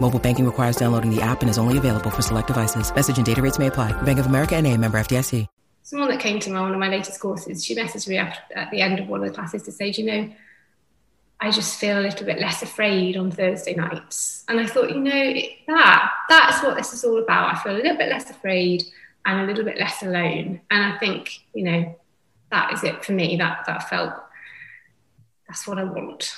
[0.00, 2.94] Mobile banking requires downloading the app and is only available for select devices.
[2.94, 3.92] Message and data rates may apply.
[4.02, 5.46] Bank of America and a member FDIC.
[5.82, 8.70] Someone that came to my, one of my latest courses, she messaged me after, at
[8.70, 10.30] the end of one of the classes to say, you know,
[11.40, 14.44] I just feel a little bit less afraid on Thursday nights.
[14.48, 15.34] And I thought, you know,
[15.68, 17.54] that that's what this is all about.
[17.54, 18.84] I feel a little bit less afraid
[19.24, 20.60] and a little bit less alone.
[20.70, 21.96] And I think, you know,
[22.50, 23.36] that is it for me.
[23.36, 24.14] That that felt
[25.46, 26.34] that's what I want.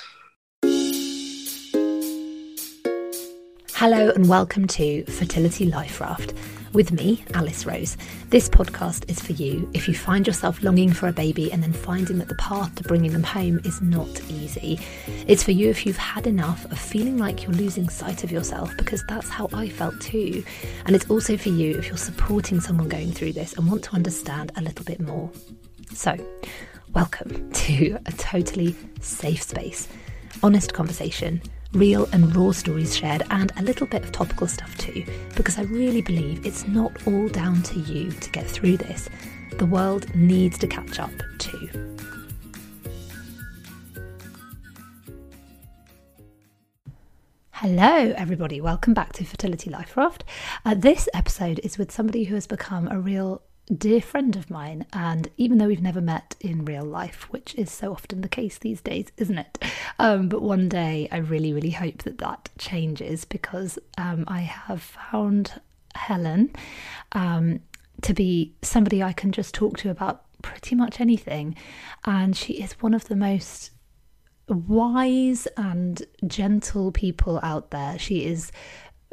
[3.81, 6.35] Hello and welcome to Fertility Life Raft
[6.71, 7.97] with me, Alice Rose.
[8.29, 11.73] This podcast is for you if you find yourself longing for a baby and then
[11.73, 14.79] finding that the path to bringing them home is not easy.
[15.25, 18.71] It's for you if you've had enough of feeling like you're losing sight of yourself,
[18.77, 20.43] because that's how I felt too.
[20.85, 23.95] And it's also for you if you're supporting someone going through this and want to
[23.95, 25.31] understand a little bit more.
[25.91, 26.15] So,
[26.93, 29.87] welcome to a totally safe space,
[30.43, 31.41] honest conversation
[31.73, 35.05] real and raw stories shared, and a little bit of topical stuff too,
[35.35, 39.09] because I really believe it's not all down to you to get through this.
[39.57, 41.69] The world needs to catch up too.
[47.51, 48.59] Hello, everybody.
[48.59, 50.23] Welcome back to Fertility Life Raft.
[50.65, 53.43] Uh, this episode is with somebody who has become a real
[53.75, 54.85] dear friend of mine.
[54.93, 58.57] And even though we've never met in real life, which is so often the case
[58.57, 59.63] these days, isn't it?
[59.99, 64.81] Um, but one day I really, really hope that that changes because um, I have
[64.81, 65.61] found
[65.95, 66.53] Helen
[67.13, 67.61] um,
[68.01, 71.55] to be somebody I can just talk to about pretty much anything.
[72.05, 73.71] And she is one of the most
[74.47, 77.97] wise and gentle people out there.
[77.97, 78.51] She is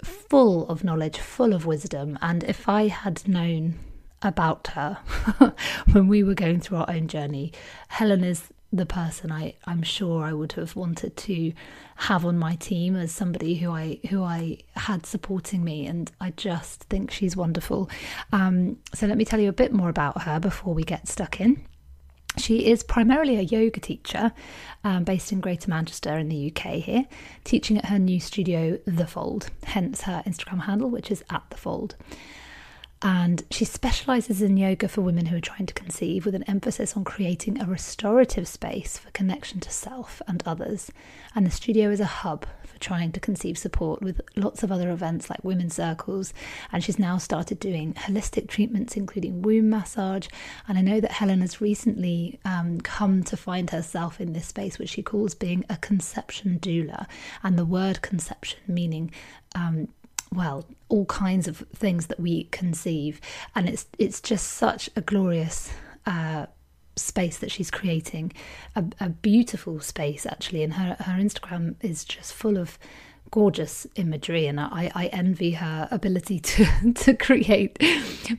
[0.02, 2.18] full of knowledge, full of wisdom.
[2.22, 3.78] And if I had known
[4.22, 4.98] about her
[5.92, 7.52] when we were going through our own journey.
[7.88, 11.52] Helen is the person I, I'm sure I would have wanted to
[11.96, 16.30] have on my team as somebody who I who I had supporting me, and I
[16.32, 17.88] just think she's wonderful.
[18.32, 21.40] Um, so let me tell you a bit more about her before we get stuck
[21.40, 21.64] in.
[22.36, 24.32] She is primarily a yoga teacher
[24.84, 27.06] um, based in Greater Manchester in the UK here,
[27.42, 31.56] teaching at her new studio, The Fold, hence her Instagram handle, which is at The
[31.56, 31.96] Fold
[33.00, 36.96] and she specializes in yoga for women who are trying to conceive with an emphasis
[36.96, 40.90] on creating a restorative space for connection to self and others.
[41.32, 44.90] And the studio is a hub for trying to conceive support with lots of other
[44.90, 46.34] events like women's circles.
[46.72, 50.26] And she's now started doing holistic treatments, including womb massage.
[50.66, 54.76] And I know that Helen has recently um, come to find herself in this space,
[54.76, 57.06] which she calls being a conception doula.
[57.44, 59.12] And the word conception meaning
[59.54, 59.88] um,
[60.32, 63.20] well all kinds of things that we conceive.
[63.54, 65.70] And it's it's just such a glorious
[66.06, 66.46] uh,
[66.96, 68.32] space that she's creating
[68.74, 70.62] a, a, beautiful space actually.
[70.62, 72.78] And her her instagram is just full of
[73.30, 74.46] gorgeous imagery.
[74.46, 77.82] And I, I envy her ability to to create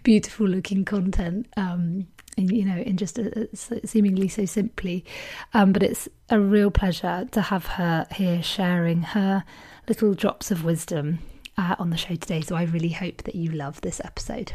[0.04, 2.08] beautiful looking content um
[2.38, 5.06] in, you know in just a, a, seemingly so simply.
[5.54, 9.44] Um but it's a real pleasure to have her here sharing her
[9.88, 11.20] little drops of wisdom
[11.59, 12.42] uh, on the show today.
[12.42, 14.53] So I really hope that you love this episode.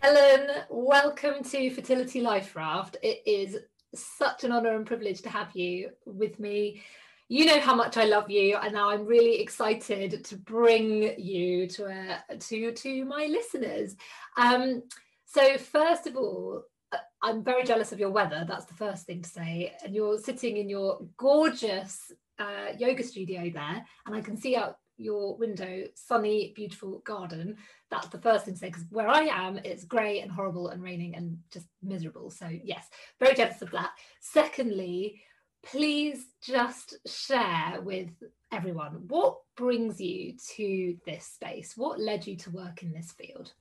[0.00, 2.96] Helen, welcome to Fertility Life Raft.
[3.02, 3.56] It is
[3.94, 6.82] such an honour and privilege to have you with me.
[7.28, 11.68] You know how much I love you, and now I'm really excited to bring you
[11.68, 13.94] to uh, to to my listeners.
[14.36, 14.82] Um,
[15.26, 18.44] so first of all, uh, I'm very jealous of your weather.
[18.48, 19.74] That's the first thing to say.
[19.84, 22.10] And you're sitting in your gorgeous
[22.40, 27.56] uh, yoga studio there, and I can see out your window sunny beautiful garden.
[27.90, 30.82] That's the first thing to say because where i am it's grey and horrible and
[30.82, 32.30] raining and just miserable.
[32.30, 32.86] So yes
[33.18, 33.90] very jealous of that.
[34.20, 35.20] Secondly
[35.62, 38.08] please just share with
[38.50, 41.74] everyone what brings you to this space?
[41.76, 43.52] What led you to work in this field?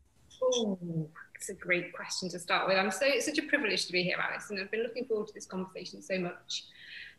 [0.42, 2.78] Oh it's a great question to start with.
[2.78, 5.28] I'm so it's such a privilege to be here alice and i've been looking forward
[5.28, 6.66] to this conversation so much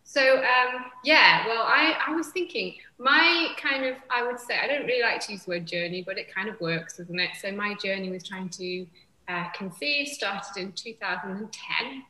[0.05, 4.67] So um, yeah, well, I, I was thinking my kind of I would say I
[4.67, 7.31] don't really like to use the word journey, but it kind of works, doesn't it?
[7.41, 8.87] So my journey was trying to
[9.29, 12.03] uh, conceive started in 2010.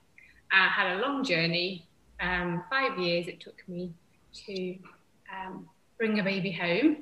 [0.52, 1.86] I had a long journey,
[2.20, 3.92] um, five years it took me
[4.46, 4.76] to
[5.30, 6.98] um, bring a baby home,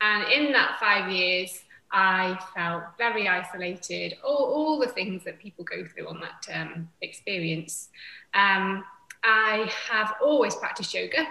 [0.00, 1.60] and in that five years.
[1.96, 6.88] I felt very isolated, all, all the things that people go through on that um,
[7.02, 7.88] experience.
[8.34, 8.84] Um,
[9.24, 11.26] I have always practiced yoga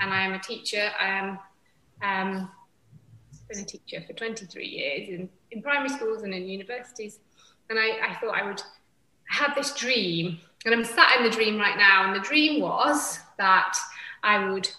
[0.00, 0.90] and I am a teacher.
[0.98, 1.38] I am
[2.02, 2.50] um,
[3.48, 7.20] been a teacher for 23 years in, in primary schools and in universities.
[7.70, 8.62] And I, I thought I would
[9.28, 12.06] have this dream, and I'm sat in the dream right now.
[12.06, 13.76] And the dream was that
[14.22, 14.70] I would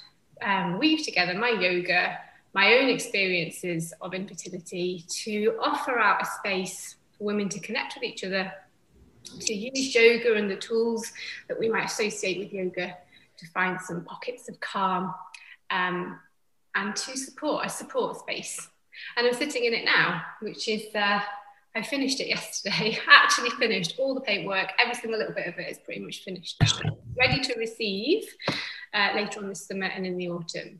[0.42, 2.18] um, weave together my yoga,
[2.54, 8.04] my own experiences of infertility to offer out a space for women to connect with
[8.04, 8.52] each other
[9.39, 11.12] to use yoga and the tools
[11.48, 12.95] that we might associate with yoga
[13.38, 15.13] to find some pockets of calm
[15.72, 16.19] um,
[16.75, 18.69] and to support a support space.
[19.18, 21.19] And I'm sitting in it now, which is, uh,
[21.75, 24.72] I finished it yesterday, actually finished all the paintwork.
[24.80, 26.62] every single little bit of it is pretty much finished
[27.18, 28.24] ready to receive
[28.94, 30.80] uh, later on this summer and in the autumn.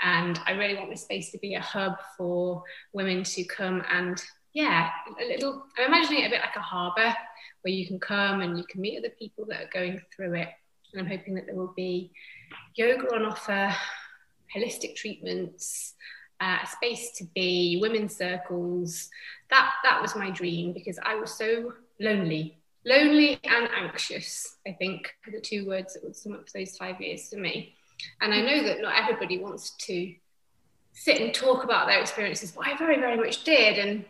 [0.00, 2.62] And I really want this space to be a hub for
[2.92, 4.90] women to come and, yeah,
[5.20, 7.14] a little, I'm imagining it a bit like a harbour
[7.64, 10.48] where you can come and you can meet other people that are going through it.
[10.92, 12.12] And I'm hoping that there will be
[12.74, 13.74] yoga on offer,
[14.54, 15.94] holistic treatments,
[16.40, 19.08] uh, a space to be, women's circles.
[19.50, 24.56] That that was my dream because I was so lonely, lonely and anxious.
[24.66, 27.74] I think are the two words that would sum up those five years for me.
[28.20, 30.14] And I know that not everybody wants to
[30.92, 33.78] sit and talk about their experiences, but I very, very much did.
[33.78, 34.04] And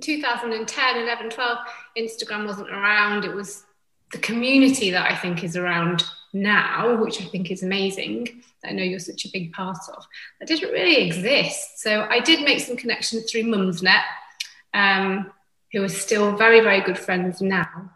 [0.00, 1.58] 2010, 11, 12,
[1.98, 3.24] Instagram wasn't around.
[3.24, 3.64] It was
[4.12, 8.72] the community that I think is around now, which I think is amazing, that I
[8.72, 10.06] know you're such a big part of,
[10.38, 11.80] that didn't really exist.
[11.80, 14.02] So I did make some connections through Mumsnet,
[14.74, 15.30] um,
[15.72, 17.90] who are still very, very good friends now.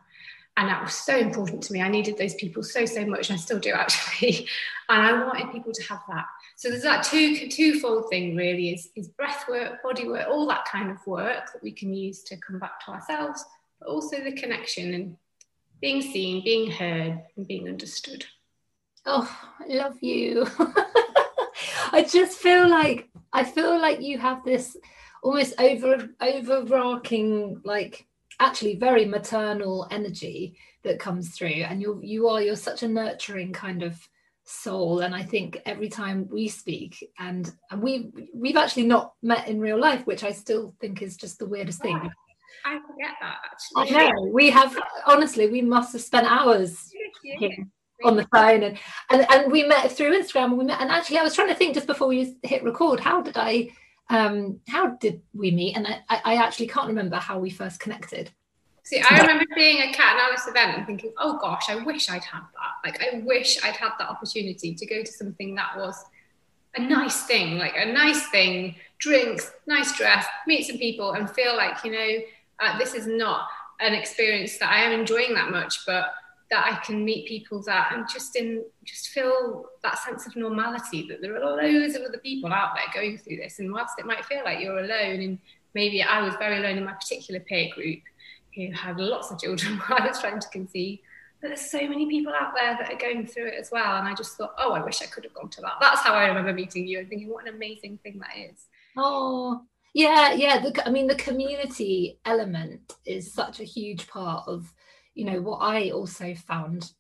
[0.59, 1.83] And that was so important to me.
[1.83, 4.49] I needed those people so, so much, I still do actually.
[4.89, 6.27] And I wanted people to have that.
[6.57, 10.65] So there's that two twofold thing really is, is breath work, body work, all that
[10.65, 13.45] kind of work that we can use to come back to ourselves,
[13.79, 15.17] but also the connection and
[15.83, 18.25] being seen, being heard, and being understood.
[19.05, 19.31] Oh,
[19.61, 20.47] I love you.
[21.93, 24.79] I just feel like I feel like you have this
[25.23, 28.07] almost over overarching like
[28.41, 33.53] actually very maternal energy that comes through and you're you are you're such a nurturing
[33.53, 34.09] kind of
[34.47, 35.01] soul.
[35.01, 39.61] And i think every time we speak and, and we we've actually not met in
[39.61, 41.97] real life which i still think is just the weirdest thing.
[42.65, 43.97] I forget that actually.
[43.97, 44.23] I know.
[44.33, 44.77] We have
[45.07, 46.91] honestly we must have spent hours
[48.05, 48.63] on the phone.
[48.63, 48.79] And,
[49.11, 51.55] and and we met through instagram and we met and actually i was trying to
[51.55, 53.69] think just before we hit record how did i
[54.11, 55.77] um how did we meet?
[55.77, 58.31] And i i actually can't remember how we first connected
[58.87, 62.09] See, I remember being a Cat and Alice event and thinking, oh gosh, I wish
[62.09, 62.85] I'd had that.
[62.85, 66.05] Like, I wish I'd had that opportunity to go to something that was
[66.77, 71.57] a nice thing, like a nice thing, drinks, nice dress, meet some people, and feel
[71.57, 72.19] like, you know,
[72.61, 73.49] uh, this is not
[73.81, 76.13] an experience that I am enjoying that much, but
[76.53, 81.09] that I can meet people that and just in just feel that sense of normality
[81.09, 83.59] that there are loads of other people out there going through this.
[83.59, 85.39] And whilst it might feel like you're alone, and
[85.75, 87.99] maybe I was very alone in my particular peer group,
[88.57, 90.99] who had lots of children while I was trying to conceive.
[91.41, 93.99] But there's so many people out there that are going through it as well.
[93.99, 95.75] And I just thought, oh, I wish I could have gone to that.
[95.81, 98.67] That's how I remember meeting you and thinking, what an amazing thing that is.
[98.97, 99.61] Oh,
[99.93, 100.61] yeah, yeah.
[100.61, 104.73] The, I mean, the community element is such a huge part of,
[105.15, 106.91] you know, what I also found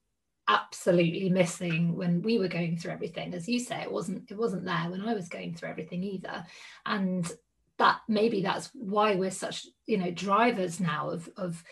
[0.49, 4.65] absolutely missing when we were going through everything as you say it wasn't it wasn't
[4.65, 6.45] there when i was going through everything either
[6.87, 7.33] and
[7.79, 11.63] that maybe that's why we're such you know drivers now of of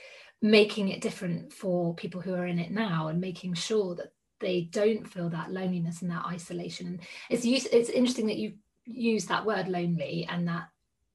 [0.43, 4.69] making it different for people who are in it now and making sure that they
[4.73, 6.87] don't feel that loneliness and that isolation.
[6.87, 8.55] And it's it's interesting that you
[8.87, 10.69] use that word lonely and that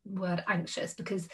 [0.05, 1.27] word anxious because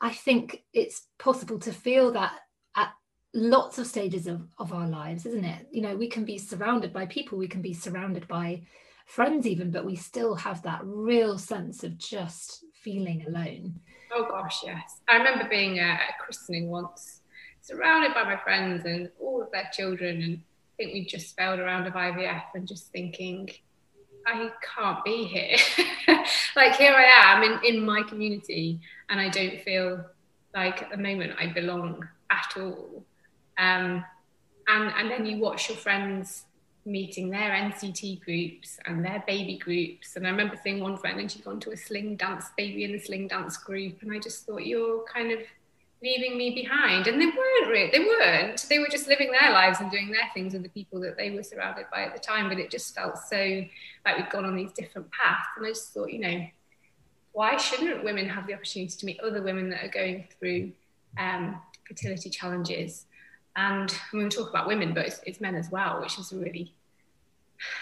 [0.00, 2.32] i think it's possible to feel that
[2.76, 2.92] at
[3.34, 5.66] lots of stages of, of our lives isn't it?
[5.72, 8.62] You know we can be surrounded by people we can be surrounded by
[9.06, 13.80] friends even but we still have that real sense of just feeling alone.
[14.12, 15.00] Oh gosh, yes.
[15.08, 17.20] I remember being at a christening once,
[17.60, 21.60] surrounded by my friends and all of their children, and I think we just spelled
[21.60, 23.48] around of IVF and just thinking,
[24.26, 25.56] I can't be here.
[26.56, 30.04] like here I am in, in my community, and I don't feel
[30.54, 33.04] like at the moment I belong at all.
[33.58, 34.04] Um,
[34.68, 36.44] and and then you watch your friends
[36.84, 40.16] meeting their NCT groups and their baby groups.
[40.16, 42.92] And I remember seeing one friend and she'd gone to a sling dance baby in
[42.92, 44.02] the sling dance group.
[44.02, 45.40] And I just thought, you're kind of
[46.02, 47.06] leaving me behind.
[47.06, 48.66] And they weren't really, they weren't.
[48.68, 51.30] They were just living their lives and doing their things with the people that they
[51.30, 52.48] were surrounded by at the time.
[52.48, 53.64] But it just felt so
[54.04, 55.48] like we'd gone on these different paths.
[55.56, 56.46] And I just thought, you know,
[57.32, 60.72] why shouldn't women have the opportunity to meet other women that are going through
[61.18, 63.06] um, fertility challenges?
[63.56, 66.74] And we talk about women, but it's, it's men as well, which is really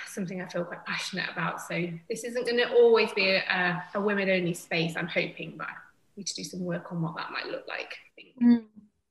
[0.07, 1.61] something I feel quite passionate about.
[1.61, 4.97] So this isn't going to always be a, a women-only space.
[4.97, 5.75] I'm hoping, but I
[6.17, 7.97] need to do some work on what that might look like.
[8.43, 8.65] Mm,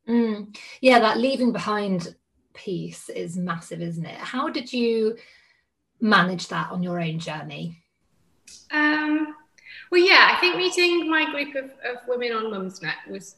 [0.10, 0.58] mm.
[0.82, 2.16] Yeah, that leaving behind
[2.54, 4.18] piece is massive, isn't it?
[4.18, 5.16] How did you
[6.02, 7.78] manage that on your own journey?
[8.72, 9.36] Um,
[9.92, 13.36] well, yeah, I think meeting my group of, of women on Mumsnet was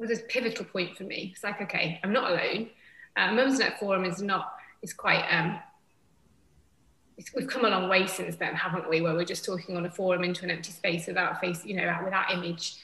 [0.00, 1.30] was a pivotal point for me.
[1.34, 2.70] It's like, okay, I'm not alone.
[3.16, 5.58] Uh, Mumsnet Forum is not, it's quite, um,
[7.34, 9.00] we've come a long way since then, haven't we?
[9.00, 11.98] Where we're just talking on a forum into an empty space without face, you know,
[12.04, 12.76] without image.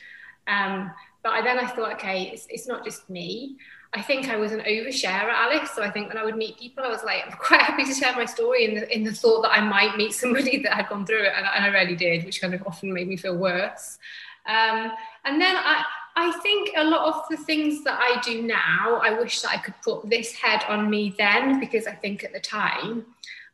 [0.47, 0.90] Um,
[1.23, 3.56] but I, then I thought, okay, it's, it's not just me.
[3.94, 5.71] I think I was an oversharer, Alice.
[5.71, 7.94] So I think when I would meet people, I was like, I'm quite happy to
[7.94, 10.88] share my story in the, in the thought that I might meet somebody that had
[10.88, 11.33] gone through it.
[11.37, 13.99] And, and I really did, which kind of often made me feel worse.
[14.47, 14.90] Um,
[15.25, 15.85] and then I,
[16.16, 19.59] I think a lot of the things that I do now, I wish that I
[19.59, 23.06] could put this head on me then, because I think at the time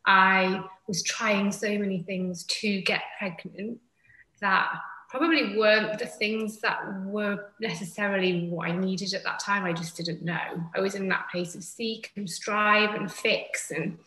[0.05, 3.79] I was trying so many things to get pregnant
[4.41, 4.71] that
[5.09, 9.65] probably weren't the things that were necessarily what I needed at that time.
[9.65, 10.63] I just didn't know.
[10.75, 13.99] I was in that place of seek and strive and fix and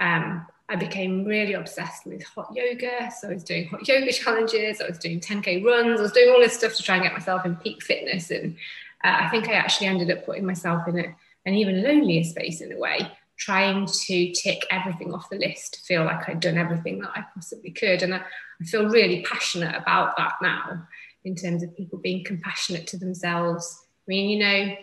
[0.00, 3.10] um, I became really obsessed with hot yoga.
[3.20, 6.30] So I was doing hot yoga challenges, I was doing 10K runs, I was doing
[6.30, 8.30] all this stuff to try and get myself in peak fitness.
[8.30, 8.56] And
[9.04, 11.14] uh, I think I actually ended up putting myself in a,
[11.46, 13.00] an even lonelier space in a way,
[13.36, 17.70] trying to tick everything off the list, feel like I'd done everything that I possibly
[17.70, 18.02] could.
[18.02, 20.86] And I, I feel really passionate about that now
[21.24, 23.86] in terms of people being compassionate to themselves.
[24.06, 24.74] I mean, you know,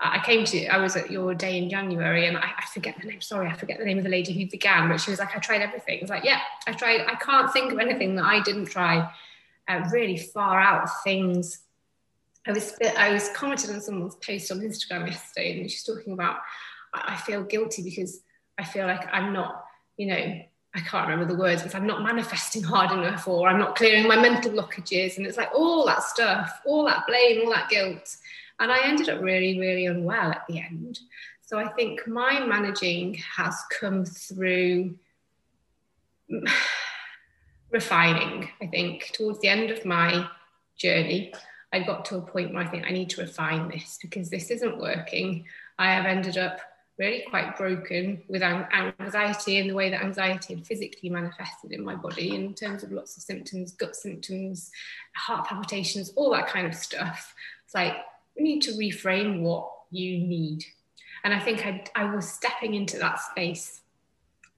[0.00, 3.08] I came to, I was at your day in January and I, I, forget the
[3.08, 5.34] name, sorry, I forget the name of the lady who began, but she was like,
[5.34, 5.98] I tried everything.
[5.98, 9.10] I was like, yeah, I tried, I can't think of anything that I didn't try.
[9.66, 11.60] Uh, really far out things.
[12.46, 16.38] I was, I was commented on someone's post on Instagram yesterday and she's talking about,
[16.94, 18.20] I feel guilty because
[18.56, 19.64] I feel like I'm not,
[19.96, 20.40] you know,
[20.74, 24.06] I can't remember the words, but I'm not manifesting hard enough or I'm not clearing
[24.06, 25.16] my mental blockages.
[25.16, 28.16] And it's like all that stuff, all that blame, all that guilt.
[28.60, 31.00] And I ended up really, really unwell at the end.
[31.42, 34.96] So I think my managing has come through
[37.70, 38.48] refining.
[38.60, 40.28] I think towards the end of my
[40.76, 41.32] journey,
[41.72, 44.50] I got to a point where I think I need to refine this because this
[44.50, 45.44] isn't working.
[45.78, 46.60] I have ended up
[46.98, 51.94] really quite broken with anxiety and the way that anxiety had physically manifested in my
[51.94, 54.70] body in terms of lots of symptoms, gut symptoms,
[55.14, 57.34] heart palpitations, all that kind of stuff.
[57.64, 57.94] It's like
[58.38, 60.64] you need to reframe what you need.
[61.24, 63.80] And I think I, I was stepping into that space,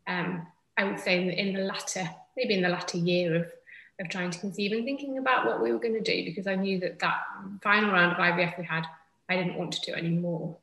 [0.06, 0.46] um,
[0.76, 3.52] I would say in the, in the latter, maybe in the latter year of,
[3.98, 6.54] of trying to conceive and thinking about what we were going to do because I
[6.54, 7.22] knew that that
[7.62, 8.84] final round of IVF we had,
[9.28, 10.56] I didn't want to do anymore.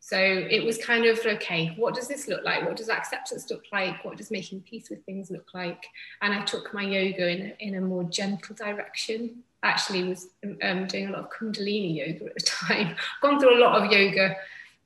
[0.00, 2.66] So it was kind of okay, what does this look like?
[2.66, 4.04] What does acceptance look like?
[4.04, 5.86] What does making peace with things look like?
[6.20, 10.28] And I took my yoga in, in a more gentle direction actually was
[10.62, 12.94] um, doing a lot of Kundalini yoga at the time.
[13.22, 14.36] Gone through a lot of yoga.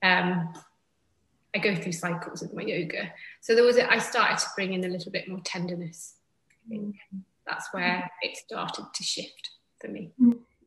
[0.02, 0.54] Um,
[1.54, 3.12] I go through cycles with my yoga.
[3.40, 6.14] So there was, a, I started to bring in a little bit more tenderness.
[6.50, 6.96] I think
[7.46, 10.12] that's where it started to shift for me.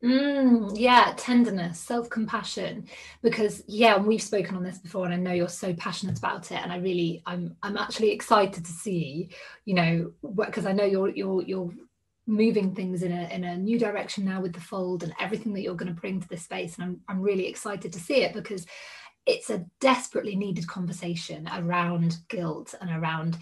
[0.04, 2.88] Mm, yeah, tenderness, self compassion.
[3.22, 6.58] Because yeah, we've spoken on this before, and I know you're so passionate about it.
[6.60, 9.30] And I really, I'm, I'm actually excited to see,
[9.64, 11.72] you know, because I know you're, you're, you're
[12.26, 15.62] moving things in a in a new direction now with the fold and everything that
[15.62, 18.32] you're going to bring to this space and I'm, I'm really excited to see it
[18.32, 18.64] because
[19.26, 23.38] it's a desperately needed conversation around guilt and around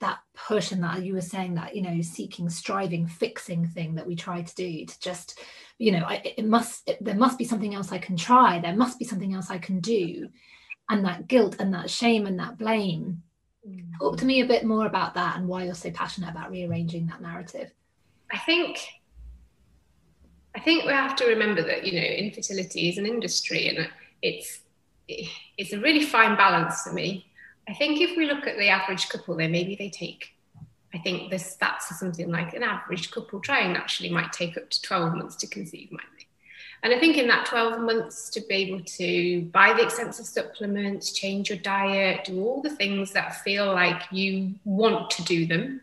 [0.00, 4.06] that push and that you were saying that you know seeking striving fixing thing that
[4.06, 5.38] we try to do to just
[5.78, 8.60] you know I, it must it, there must be something else i can try.
[8.60, 10.28] There must be something else i can do.
[10.88, 13.22] And that guilt and that shame and that blame.
[13.66, 13.92] Mm.
[13.96, 17.06] talk to me a bit more about that and why you're so passionate about rearranging
[17.06, 17.70] that narrative
[18.32, 18.78] I think
[20.54, 23.88] I think we have to remember that you know infertility is an industry and
[24.22, 24.60] it's
[25.08, 27.26] it's a really fine balance for me.
[27.68, 30.30] I think if we look at the average couple, then maybe they take.
[30.94, 34.68] I think the stats are something like an average couple trying actually might take up
[34.68, 36.26] to 12 months to conceive, might they?
[36.82, 41.12] And I think in that 12 months to be able to buy the expensive supplements,
[41.12, 45.80] change your diet, do all the things that feel like you want to do them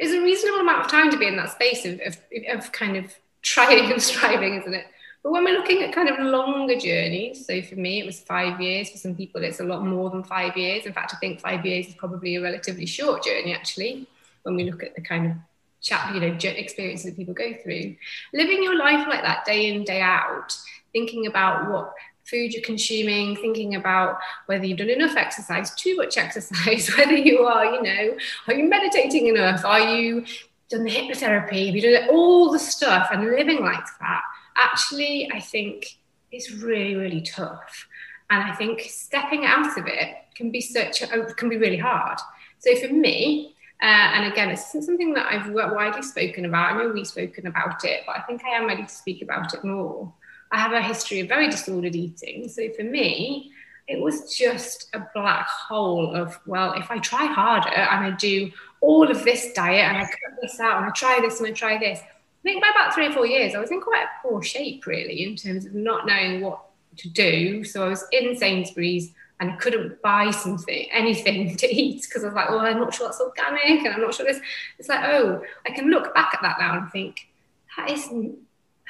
[0.00, 2.96] is a reasonable amount of time to be in that space of, of, of kind
[2.96, 4.86] of trying and striving, isn't it?
[5.22, 8.58] But when we're looking at kind of longer journeys, so for me it was five
[8.60, 8.90] years.
[8.90, 10.86] For some people, it's a lot more than five years.
[10.86, 14.06] In fact, I think five years is probably a relatively short journey actually.
[14.42, 15.36] When we look at the kind of
[15.82, 17.96] chat, you know, experiences that people go through,
[18.32, 20.56] living your life like that day in day out,
[20.92, 21.92] thinking about what
[22.24, 27.40] food you're consuming, thinking about whether you've done enough exercise, too much exercise, whether you
[27.40, 28.16] are, you know,
[28.48, 29.64] are you meditating enough?
[29.64, 30.24] Are you
[30.68, 31.66] done the hypnotherapy?
[31.66, 34.22] Have you done all the stuff and living like that?
[34.60, 35.98] actually, I think
[36.30, 37.88] it's really, really tough.
[38.30, 42.18] And I think stepping out of it can be such a, can be really hard.
[42.58, 46.72] So for me, uh, and again, it's something that I've widely spoken about.
[46.72, 49.54] I know we've spoken about it, but I think I am ready to speak about
[49.54, 50.12] it more.
[50.52, 52.48] I have a history of very disordered eating.
[52.48, 53.52] So for me,
[53.86, 58.50] it was just a black hole of, well, if I try harder and I do
[58.80, 61.52] all of this diet and I cut this out and I try this and I
[61.52, 64.28] try this, I think by about three or four years, I was in quite a
[64.28, 66.60] poor shape, really, in terms of not knowing what
[66.98, 67.64] to do.
[67.64, 72.26] So I was in Sainsbury's and I couldn't buy something, anything to eat because I
[72.26, 74.40] was like, well, I'm not sure that's organic and I'm not sure this.
[74.78, 77.28] It's like, oh, I can look back at that now and think
[77.76, 78.38] that isn't,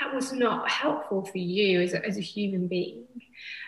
[0.00, 3.04] that was not helpful for you as a, as a human being.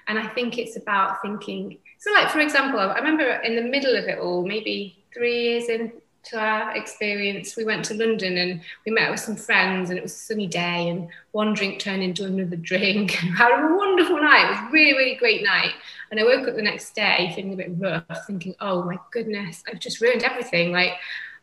[0.08, 1.78] And I think it's about thinking.
[1.98, 5.68] So, like for example, I remember in the middle of it all, maybe three years
[5.68, 5.92] in,
[6.24, 10.02] to our experience, we went to London and we met with some friends, and it
[10.02, 13.18] was a sunny day, and one drink turned into another drink.
[13.22, 14.46] And we had a wonderful night.
[14.46, 15.72] It was a really, really great night.
[16.10, 19.62] And I woke up the next day feeling a bit rough, thinking, "Oh my goodness,
[19.68, 20.92] I've just ruined everything." Like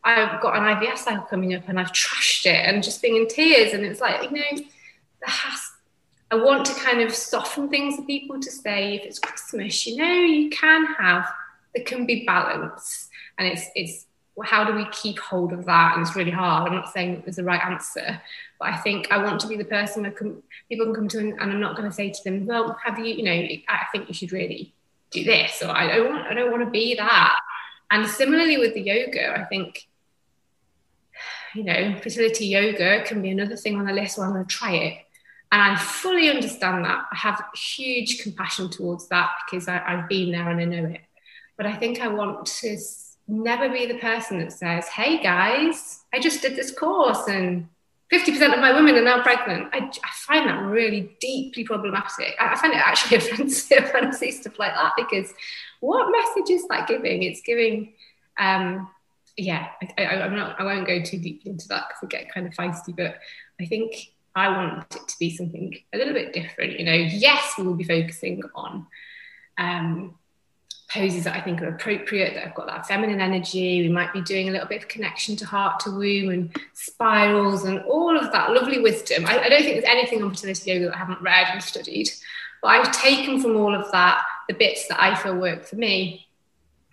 [0.03, 3.27] I've got an IVF cycle coming up, and I've trashed it, and just being in
[3.27, 3.73] tears.
[3.73, 4.63] And it's like, you know,
[5.27, 5.71] has.
[6.31, 9.97] I want to kind of soften things for people to say, if it's Christmas, you
[9.97, 11.31] know, you can have.
[11.75, 14.05] There can be balance, and it's it's
[14.43, 15.95] how do we keep hold of that?
[15.95, 16.67] And it's really hard.
[16.67, 18.21] I'm not saying that there's a right answer,
[18.59, 21.19] but I think I want to be the person that can, people can come to,
[21.19, 24.07] and I'm not going to say to them, well, have you, you know, I think
[24.07, 24.73] you should really
[25.11, 27.39] do this, or I don't want, I don't want to be that.
[27.91, 29.87] And similarly with the yoga, I think,
[31.55, 34.55] you know, fertility yoga can be another thing on the list where I'm going to
[34.55, 34.97] try it.
[35.51, 37.05] And I fully understand that.
[37.11, 41.01] I have huge compassion towards that because I, I've been there and I know it.
[41.57, 42.77] But I think I want to
[43.27, 47.67] never be the person that says, hey guys, I just did this course and
[48.11, 49.69] 50% of my women are now pregnant.
[49.71, 52.35] I, I find that really deeply problematic.
[52.39, 55.31] I, I find it actually offensive when I see stuff like that because
[55.79, 57.23] what message is that giving?
[57.23, 57.93] It's giving,
[58.37, 58.89] um,
[59.37, 62.33] yeah, I, I, I'm not, I won't go too deeply into that because I get
[62.33, 63.19] kind of feisty, but
[63.61, 66.79] I think I want it to be something a little bit different.
[66.79, 68.87] You know, yes, we will be focusing on
[69.57, 70.15] um,
[70.91, 73.81] poses that I think are appropriate, that have got that feminine energy.
[73.81, 77.65] We might be doing a little bit of connection to heart to womb and spirals
[77.65, 79.25] and all of that lovely wisdom.
[79.25, 82.09] I, I don't think there's anything on fertility yoga that I haven't read and studied,
[82.61, 86.28] but I've taken from all of that the bits that I feel work for me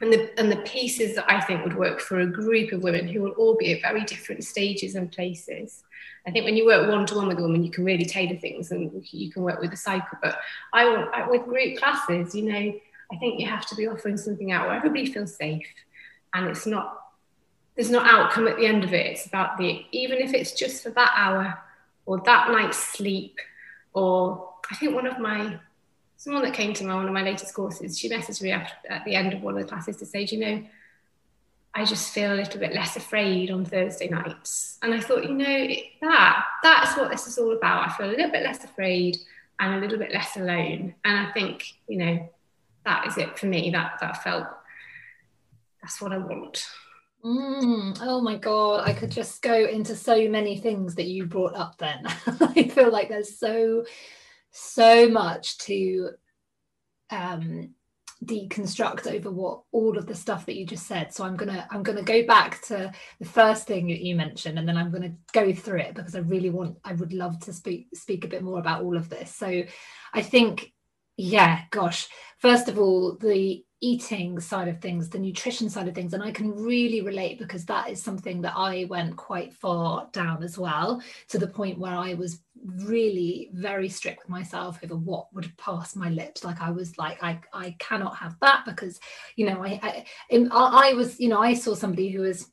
[0.01, 3.09] and the, and the pieces that I think would work for a group of women
[3.09, 5.85] who will all be at very different stages and places.
[6.27, 8.37] I think when you work one to one with a woman, you can really tailor
[8.37, 10.19] things and you can work with the cycle.
[10.23, 10.39] But
[10.73, 12.75] I, with group classes, you know,
[13.13, 15.67] I think you have to be offering something out where everybody feels safe
[16.35, 17.03] and it's not
[17.77, 19.07] there's no outcome at the end of it.
[19.07, 21.59] It's about the even if it's just for that hour
[22.07, 23.39] or that night's sleep,
[23.93, 25.59] or I think one of my
[26.17, 29.05] someone that came to my one of my latest courses, she messaged me after, at
[29.05, 30.67] the end of one of the classes to say, Do you know,
[31.75, 34.79] I just feel a little bit less afraid on Thursday nights.
[34.83, 35.69] And I thought, you know,
[36.01, 37.87] that that's what this is all about.
[37.87, 39.19] I feel a little bit less afraid
[39.61, 40.95] and a little bit less alone.
[41.05, 42.29] And I think, you know,
[42.87, 43.71] that is it for me.
[43.71, 44.47] That that felt
[45.83, 46.67] that's what I want.
[47.23, 51.55] Mm, oh my god, I could just go into so many things that you brought
[51.55, 52.05] up then.
[52.27, 53.85] I feel like there's so
[54.57, 56.11] so much to
[57.11, 57.71] um
[58.25, 61.83] deconstruct over what all of the stuff that you just said so i'm gonna i'm
[61.83, 62.91] gonna go back to
[63.21, 66.21] the first thing that you mentioned and then i'm gonna go through it because i
[66.21, 69.35] really want i would love to speak speak a bit more about all of this
[69.35, 69.63] so
[70.15, 70.73] i think
[71.17, 72.09] yeah, gosh.
[72.39, 76.31] First of all, the eating side of things, the nutrition side of things, and I
[76.31, 81.03] can really relate because that is something that I went quite far down as well,
[81.29, 85.95] to the point where I was really very strict with myself over what would pass
[85.97, 86.45] my lips.
[86.45, 89.01] Like I was like, I I cannot have that because,
[89.37, 92.51] you know, I I, I was, you know, I saw somebody who was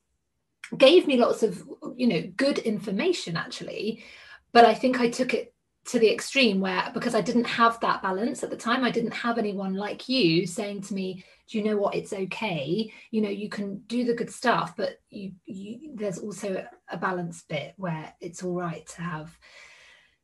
[0.77, 1.63] gave me lots of,
[1.95, 4.03] you know, good information actually,
[4.51, 5.53] but I think I took it
[5.85, 9.13] to the extreme where because I didn't have that balance at the time, I didn't
[9.13, 11.95] have anyone like you saying to me, "Do you know what?
[11.95, 12.91] It's okay.
[13.11, 17.43] You know, you can do the good stuff, but you, you there's also a balance
[17.43, 19.37] bit where it's all right to have,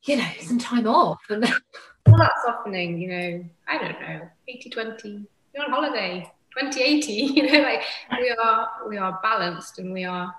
[0.03, 1.45] you know, some time off." And
[2.07, 7.61] all that softening, you know, I don't know, 80-20, you're on holiday, 2080, you know,
[7.61, 7.83] like
[8.19, 10.33] we are we are balanced and we are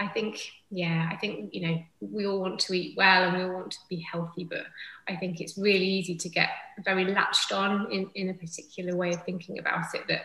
[0.00, 3.42] I think, yeah, I think, you know, we all want to eat well and we
[3.42, 4.64] all want to be healthy, but
[5.08, 6.50] I think it's really easy to get
[6.84, 10.22] very latched on in, in a particular way of thinking about it that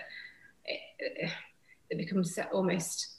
[0.69, 1.31] eh, eh, it,
[1.89, 3.15] it becomes almost,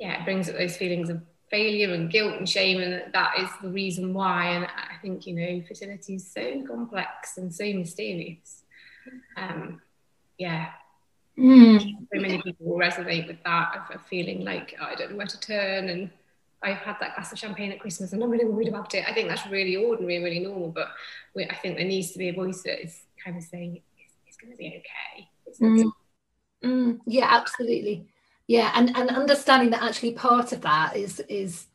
[0.00, 3.48] yeah, it brings up those feelings of failure and guilt and shame, and that is
[3.62, 4.46] the reason why.
[4.46, 8.62] And I think, you know, fertility is so complex and so mysterious.
[9.36, 9.80] Um,
[10.38, 10.70] yeah,
[11.38, 11.80] Mm.
[11.80, 15.16] So many people will resonate with that of, of feeling like oh, I don't know
[15.18, 16.10] where to turn and
[16.62, 19.04] I've had that glass of champagne at Christmas and I'm really worried about it.
[19.06, 20.88] I think that's really ordinary and really normal, but
[21.34, 24.14] we, I think there needs to be a voice that is kind of saying it's,
[24.26, 25.28] it's going to be okay.
[25.60, 25.92] Mm.
[26.64, 28.08] Mm, yeah, absolutely.
[28.48, 31.66] Yeah, and and understanding that actually part of that is is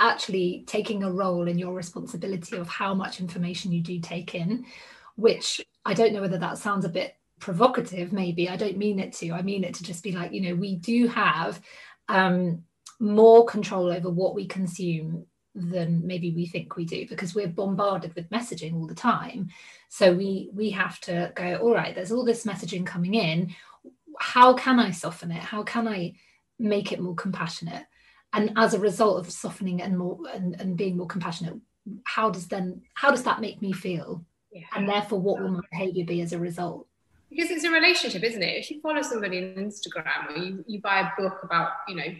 [0.00, 4.64] actually taking a role in your responsibility of how much information you do take in,
[5.16, 8.48] which I don't know whether that sounds a bit provocative maybe.
[8.48, 9.32] I don't mean it to.
[9.32, 11.60] I mean it to just be like you know we do have
[12.08, 12.64] um,
[12.98, 18.14] more control over what we consume than maybe we think we do because we're bombarded
[18.14, 19.48] with messaging all the time.
[19.88, 23.54] So we we have to go all right there's all this messaging coming in
[24.20, 25.42] how can i soften it?
[25.42, 26.14] How can i
[26.58, 27.84] make it more compassionate?
[28.32, 31.54] And as a result of softening and more and, and being more compassionate
[32.04, 34.24] how does then how does that make me feel?
[34.50, 34.64] Yeah.
[34.74, 36.86] and therefore what will um, my behavior be as a result?
[37.28, 38.56] Because it's a relationship, isn't it?
[38.56, 42.14] If you follow somebody on Instagram or you, you buy a book about, you know,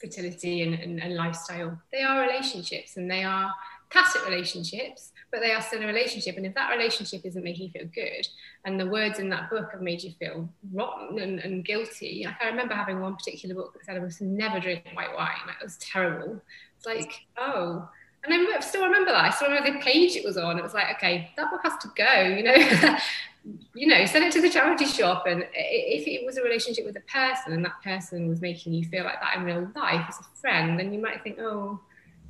[0.00, 3.54] fertility and, and, and lifestyle, they are relationships and they are
[3.90, 6.36] tacit relationships, but they are still in a relationship.
[6.36, 8.26] And if that relationship isn't making you feel good,
[8.64, 12.40] and the words in that book have made you feel rotten and, and guilty, like
[12.40, 15.36] I remember having one particular book that said I must never drink white wine.
[15.46, 16.40] Like it was terrible.
[16.76, 17.88] It's like, oh.
[18.24, 19.24] And I still remember that.
[19.24, 20.58] I still remember the page it was on.
[20.58, 22.96] It was like, okay, that book has to go, you know.
[23.74, 25.24] you know, send it to the charity shop.
[25.26, 28.84] And if it was a relationship with a person and that person was making you
[28.84, 31.80] feel like that in real life as a friend, then you might think, oh,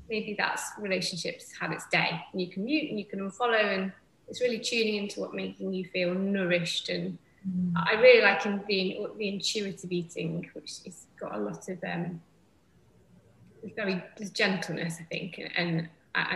[0.08, 2.20] maybe that's relationships had its day.
[2.32, 3.92] And you can mute and you can unfollow, and
[4.28, 6.88] it's really tuning into what making you feel nourished.
[6.88, 7.18] And
[7.48, 7.72] mm.
[7.76, 12.20] I really like in the, the intuitive eating, which has got a lot of um,
[13.76, 15.88] very there's gentleness, I think, and, and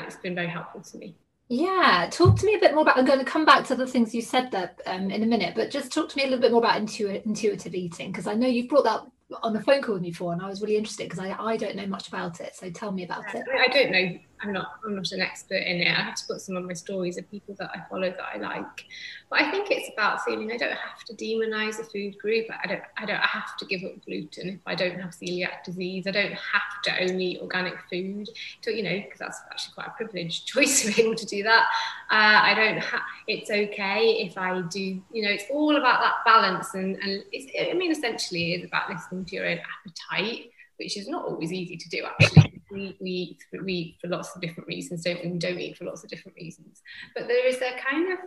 [0.04, 1.14] it's been very helpful to me.
[1.48, 2.96] Yeah, talk to me a bit more about.
[2.96, 5.54] I'm going to come back to the things you said there um, in a minute,
[5.54, 8.34] but just talk to me a little bit more about intuitive, intuitive eating because I
[8.34, 9.02] know you've brought that
[9.42, 11.56] on the phone call with me for, and I was really interested because I, I
[11.56, 12.54] don't know much about it.
[12.54, 13.44] So tell me about it.
[13.52, 15.88] I don't know I'm not I'm not an expert in it.
[15.88, 18.38] I have to put some of my stories of people that I follow that I
[18.38, 18.86] like.
[19.30, 22.46] But I think it's about feeling I don't have to demonize a food group.
[22.50, 26.06] I don't I don't have to give up gluten if I don't have celiac disease.
[26.06, 28.28] I don't have to only eat organic food.
[28.62, 31.42] To, you know, because that's actually quite a privileged choice to be able to do
[31.44, 31.66] that.
[32.10, 33.02] Uh, I don't have.
[33.28, 34.80] It's okay if I do.
[35.12, 37.22] You know, it's all about that balance, and and
[37.60, 41.76] I mean, essentially, it's about listening to your own appetite which is not always easy
[41.76, 42.51] to do actually.
[42.72, 45.30] We, we, eat, we eat for lots of different reasons, don't we?
[45.32, 46.82] We don't eat for lots of different reasons.
[47.14, 48.18] But there is a kind of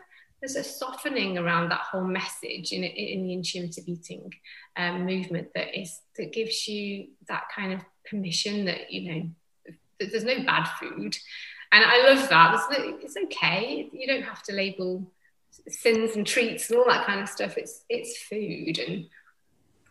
[0.42, 4.32] there's a softening around that whole message in, in the intuitive eating
[4.78, 9.30] um, movement that is that gives you that kind of permission that you know
[10.00, 11.16] that there's no bad food,
[11.72, 12.68] and I love that.
[13.02, 13.90] It's okay.
[13.92, 15.10] You don't have to label
[15.68, 17.58] sins and treats and all that kind of stuff.
[17.58, 19.06] It's it's food and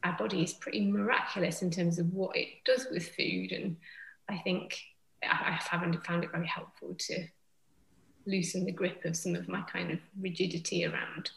[0.05, 3.53] our body is pretty miraculous in terms of what it does with food.
[3.53, 3.77] And
[4.29, 4.79] I think
[5.23, 7.27] I, haven't found it very helpful to
[8.27, 11.31] loosen the grip of some of my kind of rigidity around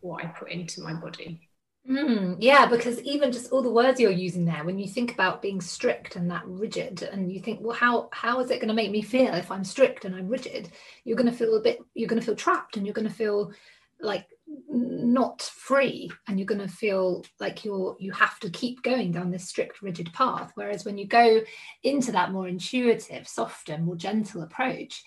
[0.00, 1.48] what I put into my body.
[1.88, 5.40] Mm, yeah, because even just all the words you're using there, when you think about
[5.40, 8.74] being strict and that rigid, and you think, well, how how is it going to
[8.74, 10.70] make me feel if I'm strict and I'm rigid?
[11.04, 13.14] You're going to feel a bit, you're going to feel trapped, and you're going to
[13.14, 13.52] feel
[14.00, 14.26] like
[14.70, 19.30] not free and you're going to feel like you're you have to keep going down
[19.30, 20.52] this strict rigid path.
[20.54, 21.40] Whereas when you go
[21.82, 25.04] into that more intuitive softer more gentle approach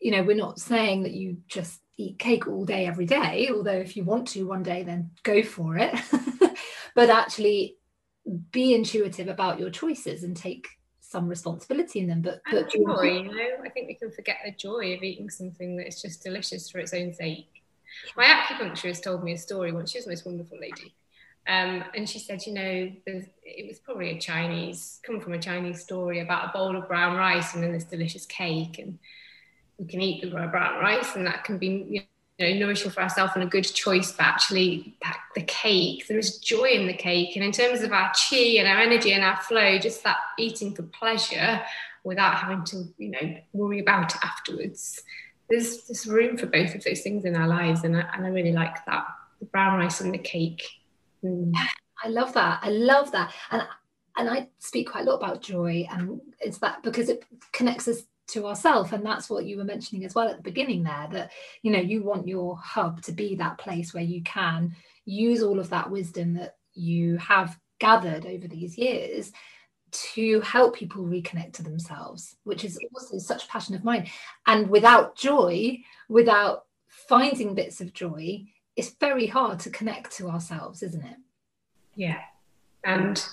[0.00, 3.70] you know we're not saying that you just eat cake all day every day although
[3.70, 5.94] if you want to one day then go for it.
[6.94, 7.76] But actually
[8.50, 10.68] be intuitive about your choices and take
[11.00, 13.64] some responsibility in them but but joy you know?
[13.64, 16.78] I think we can forget the joy of eating something that is just delicious for
[16.78, 17.61] its own sake
[18.16, 19.90] my acupuncturist told me a story once.
[19.90, 20.94] She was the most wonderful lady.
[21.46, 25.82] Um, and she said, you know, it was probably a Chinese, come from a Chinese
[25.82, 28.78] story about a bowl of brown rice and then this delicious cake.
[28.78, 28.98] And
[29.78, 32.06] we can eat the brown rice and that can be
[32.38, 36.18] you know nourishing for ourselves and a good choice but actually that, the cake there
[36.18, 39.24] is joy in the cake and in terms of our chi and our energy and
[39.24, 41.60] our flow just that eating for pleasure
[42.04, 45.02] without having to you know worry about it afterwards
[45.52, 48.30] there's there's room for both of those things in our lives and I, and I
[48.30, 49.04] really like that.
[49.38, 50.66] The brown rice and the cake.
[51.22, 51.52] Mm.
[52.02, 52.60] I love that.
[52.62, 53.32] I love that.
[53.50, 53.62] And
[54.16, 58.02] and I speak quite a lot about joy and it's that because it connects us
[58.28, 61.32] to ourselves and that's what you were mentioning as well at the beginning there that
[61.62, 65.58] you know you want your hub to be that place where you can use all
[65.58, 69.32] of that wisdom that you have gathered over these years
[69.92, 74.06] to help people reconnect to themselves which is also such a passion of mine
[74.46, 75.78] and without joy
[76.08, 78.42] without finding bits of joy
[78.76, 81.16] it's very hard to connect to ourselves isn't it
[81.94, 82.20] yeah
[82.84, 83.24] and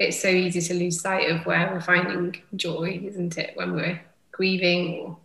[0.00, 3.52] it's so easy to lose sight of where we're finding joy, isn't it?
[3.54, 4.00] When we're
[4.32, 5.18] grieving or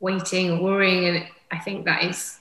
[0.00, 1.16] waiting or worrying.
[1.16, 2.38] And I think that is,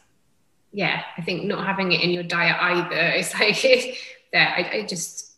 [0.74, 3.00] yeah, I think not having it in your diet either.
[3.00, 3.62] It's like,
[4.34, 5.35] there, I, I, just,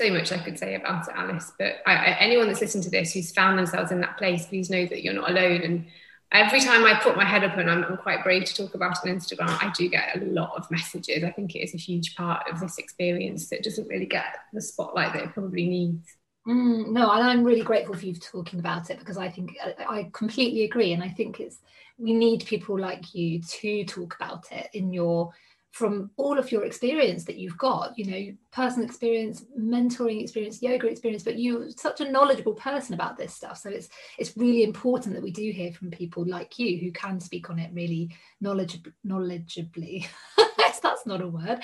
[0.00, 1.52] so much I could say about it, Alice.
[1.58, 4.70] But I, I, anyone that's listened to this who's found themselves in that place, please
[4.70, 5.60] know that you're not alone.
[5.62, 5.86] And
[6.32, 8.96] every time I put my head up and I'm, I'm, quite brave to talk about
[9.04, 11.22] it on Instagram, I do get a lot of messages.
[11.22, 14.62] I think it is a huge part of this experience that doesn't really get the
[14.62, 16.16] spotlight that it probably needs.
[16.48, 19.58] Mm, no, and I'm really grateful for you for talking about it because I think
[19.62, 21.58] I, I completely agree, and I think it's
[21.98, 25.32] we need people like you to talk about it in your
[25.70, 30.88] from all of your experience that you've got you know personal experience mentoring experience yoga
[30.88, 33.58] experience but you're such a knowledgeable person about this stuff.
[33.58, 37.20] So it's it's really important that we do hear from people like you who can
[37.20, 40.06] speak on it really knowledge knowledgeably.
[40.82, 41.60] That's not a word.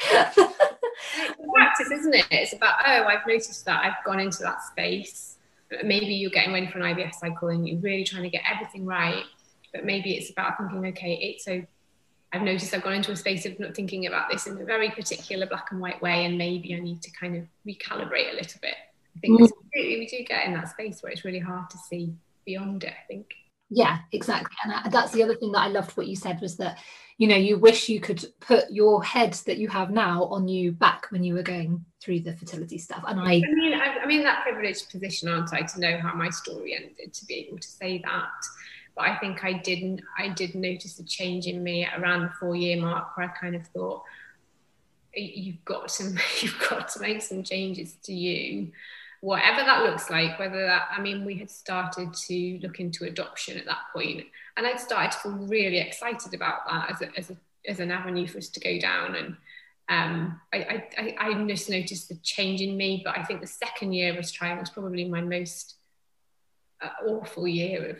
[1.54, 2.26] Practice isn't it?
[2.30, 5.36] It's about oh i've noticed that i've gone into that space
[5.84, 8.84] maybe you're getting ready for an IVF cycle and you're really trying to get everything
[8.84, 9.24] right
[9.72, 11.62] but maybe it's about thinking okay it's so
[12.36, 14.90] I've noticed I've gone into a space of not thinking about this in a very
[14.90, 18.60] particular black and white way, and maybe I need to kind of recalibrate a little
[18.60, 18.74] bit.
[19.16, 19.50] I think mm.
[19.74, 22.92] we do get in that space where it's really hard to see beyond it.
[22.92, 23.34] I think.
[23.70, 26.78] Yeah, exactly, and that's the other thing that I loved what you said was that
[27.18, 30.72] you know you wish you could put your head that you have now on you
[30.72, 34.22] back when you were going through the fertility stuff and i i mean i'm in
[34.22, 37.68] that privileged position aren't i to know how my story ended to be able to
[37.68, 38.28] say that
[38.96, 42.56] but I think I didn't I did notice a change in me around the four
[42.56, 44.02] year mark where I kind of thought
[45.14, 46.04] you've got to
[46.40, 48.72] you've got to make some changes to you.
[49.20, 53.58] Whatever that looks like whether that I mean we had started to look into adoption
[53.58, 54.24] at that point
[54.56, 57.36] and I'd started to feel really excited about that as a, as, a,
[57.68, 59.14] as an avenue for us to go down.
[59.14, 59.36] And
[59.88, 63.92] um, I, I, I just noticed the change in me but I think the second
[63.92, 65.74] year of trying was probably my most
[66.82, 67.98] uh, awful year of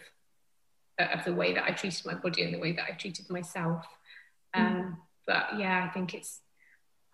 [0.98, 3.84] of the way that I treated my body and the way that I treated myself.
[4.54, 4.60] Mm.
[4.60, 4.96] Um, mm.
[5.26, 6.40] But yeah, I think it's,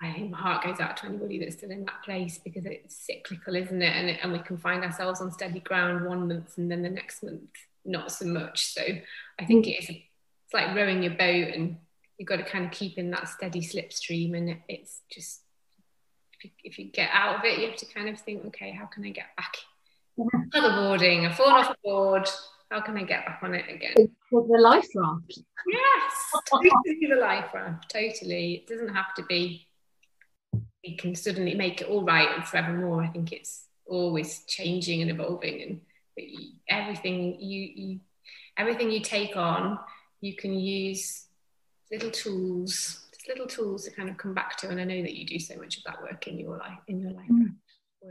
[0.00, 2.96] I think my heart goes out to anybody that's still in that place because it's
[2.96, 3.94] cyclical, isn't it?
[3.94, 7.22] And, and we can find ourselves on steady ground one month and then the next
[7.22, 7.50] month,
[7.84, 8.66] not so much.
[8.74, 8.82] So
[9.38, 11.76] I think it is, it's like rowing your boat and
[12.18, 14.36] you've got to kind of keep in that steady slipstream.
[14.36, 15.40] And it's just,
[16.34, 18.72] if you, if you get out of it, you have to kind of think, okay,
[18.72, 19.56] how can I get back?
[20.18, 22.28] Paddleboarding, I've fallen off a board,
[22.72, 23.94] how can I get back on it again?
[24.30, 25.38] For the life raft.
[25.66, 26.12] Yes,
[26.50, 27.90] totally the life raft.
[27.90, 28.54] Totally.
[28.54, 29.66] It doesn't have to be.
[30.82, 33.02] We can suddenly make it all right and forevermore.
[33.02, 35.80] I think it's always changing and evolving, and
[36.68, 38.00] everything you, you
[38.56, 39.78] everything you take on,
[40.22, 41.26] you can use
[41.90, 44.70] little tools, little tools to kind of come back to.
[44.70, 47.00] And I know that you do so much of that work in your life in
[47.00, 47.28] your life.
[47.30, 47.54] Mm.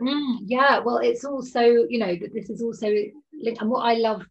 [0.02, 3.96] Mm, yeah, well, it's also you know that this is also linked, and what I
[3.96, 4.24] love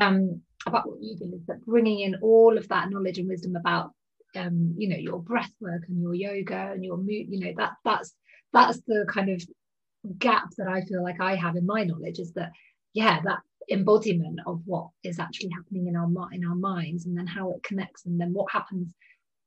[0.00, 3.56] um, about what you do is that bringing in all of that knowledge and wisdom
[3.56, 3.92] about
[4.36, 7.72] um, you know your breath work and your yoga and your mood you know that
[7.84, 8.14] that's
[8.52, 9.42] that's the kind of
[10.18, 12.52] gap that I feel like I have in my knowledge is that
[12.92, 13.38] yeah that
[13.70, 17.62] embodiment of what is actually happening in our in our minds and then how it
[17.62, 18.94] connects and then what happens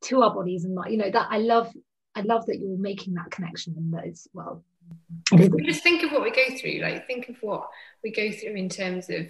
[0.04, 1.72] to our bodies and you know that I love
[2.16, 4.64] I love that you're making that connection and that it's well.
[5.64, 7.68] Just think of what we go through like think of what
[8.04, 9.28] we go through in terms of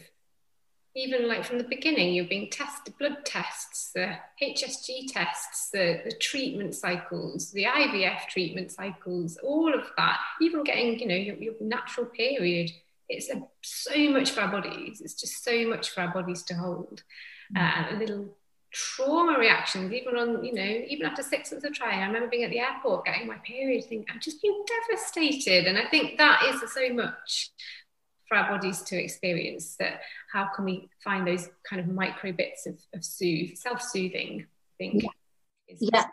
[0.96, 6.12] even like from the beginning, you're being tested, blood tests, the HSG tests, the, the
[6.20, 11.54] treatment cycles, the IVF treatment cycles, all of that, even getting, you know, your, your
[11.60, 12.72] natural period.
[13.10, 15.02] It's a, so much for our bodies.
[15.02, 17.04] It's just so much for our bodies to hold.
[17.56, 17.94] Mm.
[17.94, 18.38] Uh, little
[18.72, 22.02] trauma reactions, even on, you know, even after six months of trying.
[22.02, 25.68] I remember being at the airport getting my period, thinking, I'm just being devastated.
[25.68, 27.52] And I think that is so much
[28.34, 32.66] for our bodies to experience that how can we find those kind of micro bits
[32.66, 35.78] of, of soothe self-soothing i think yeah.
[35.80, 36.06] yeah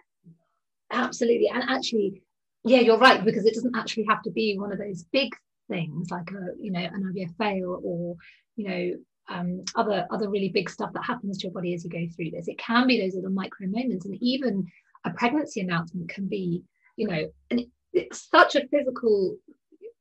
[0.91, 2.23] absolutely and actually
[2.65, 5.31] yeah you're right because it doesn't actually have to be one of those big
[5.69, 8.17] things like a you know an IVF fail or
[8.57, 8.97] you know
[9.31, 12.33] um, other other really big stuff that happens to your body as you go through
[12.33, 12.49] this.
[12.49, 14.67] It can be those little micro moments, and even
[15.05, 16.65] a pregnancy announcement can be,
[16.97, 19.37] you know, and it, it's such a physical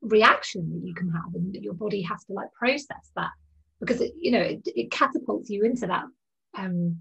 [0.01, 3.31] reaction that you can have, and that your body has to like process that
[3.79, 6.05] because it, you know, it, it catapults you into that
[6.57, 6.97] um,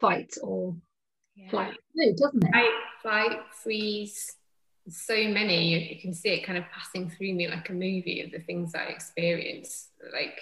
[0.00, 0.76] fight or
[1.34, 1.50] yeah.
[1.50, 1.76] flight,
[2.16, 2.52] doesn't it?
[2.52, 2.70] Fight,
[3.02, 4.36] flight, freeze.
[4.88, 8.22] So many, you, you can see it kind of passing through me like a movie
[8.24, 9.88] of the things I experience.
[10.12, 10.40] Like,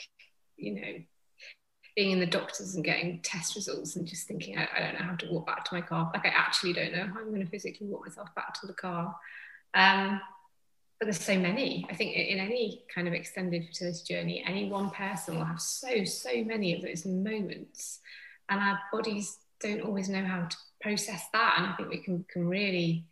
[0.57, 0.93] you know,
[1.97, 5.07] being in the doctors and getting test results and just thinking, I, I, don't know
[5.07, 6.11] how to walk back to my car.
[6.15, 8.75] Like, I actually don't know how I'm going to physically walk myself back to the
[8.75, 9.17] car.
[9.75, 10.21] Um,
[10.99, 11.87] but there's so many.
[11.91, 16.05] I think in any kind of extended fertility journey, any one person will have so,
[16.05, 18.01] so many of those moments.
[18.49, 21.55] And our bodies don't always know how to process that.
[21.57, 23.07] And I think we can, can really,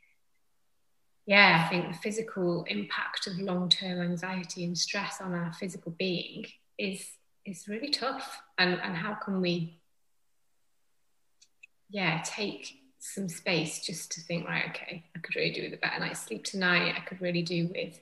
[1.26, 5.94] yeah, I think the physical impact of long term anxiety and stress on our physical
[5.96, 6.46] being
[6.78, 7.06] is
[7.44, 8.42] is really tough.
[8.58, 9.80] And, and how can we,
[11.88, 15.76] yeah, take some space just to think, right, okay, I could really do with a
[15.76, 16.94] better night's sleep tonight.
[16.96, 18.00] I could really do with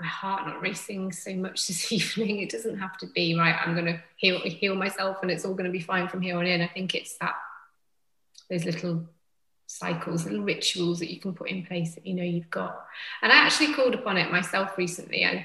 [0.00, 2.40] my heart not racing so much this evening.
[2.40, 5.54] It doesn't have to be, right, I'm going to heal, heal myself and it's all
[5.54, 6.60] going to be fine from here on in.
[6.60, 7.34] I think it's that,
[8.50, 9.04] those little
[9.66, 12.86] cycles, little rituals that you can put in place that you know you've got.
[13.22, 15.22] And I actually called upon it myself recently.
[15.22, 15.44] And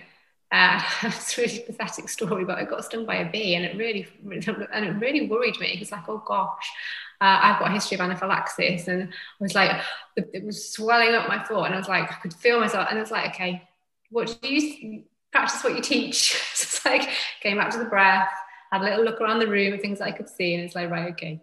[0.51, 3.77] uh, it's a really pathetic story, but I got stung by a bee, and it
[3.77, 4.07] really
[4.73, 5.77] and it really worried me.
[5.79, 6.71] It's like, oh gosh,
[7.21, 9.07] uh, I've got a history of anaphylaxis, and I
[9.39, 9.81] was like,
[10.15, 12.97] it was swelling up my throat, and I was like, I could feel myself, and
[12.97, 13.67] I was like, okay,
[14.09, 15.63] what do you practice?
[15.63, 16.33] What you teach?
[16.53, 17.09] so it's like
[17.41, 18.29] came back to the breath,
[18.71, 20.89] had a little look around the room and things I could see, and it's like,
[20.89, 21.41] right, okay.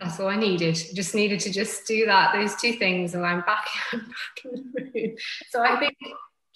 [0.00, 0.74] That's all I needed.
[0.94, 4.72] Just needed to just do that, those two things, and I'm back, I'm back in
[4.74, 5.16] the room.
[5.50, 5.96] So I think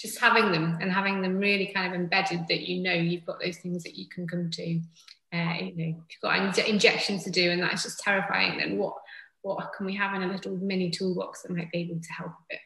[0.00, 3.38] just having them and having them really kind of embedded that you know you've got
[3.38, 4.80] those things that you can come to.
[5.32, 8.94] Uh, you know, if you've got injections to do and that's just terrifying, then what
[9.42, 12.30] what can we have in a little mini toolbox that might be able to help
[12.30, 12.60] a bit?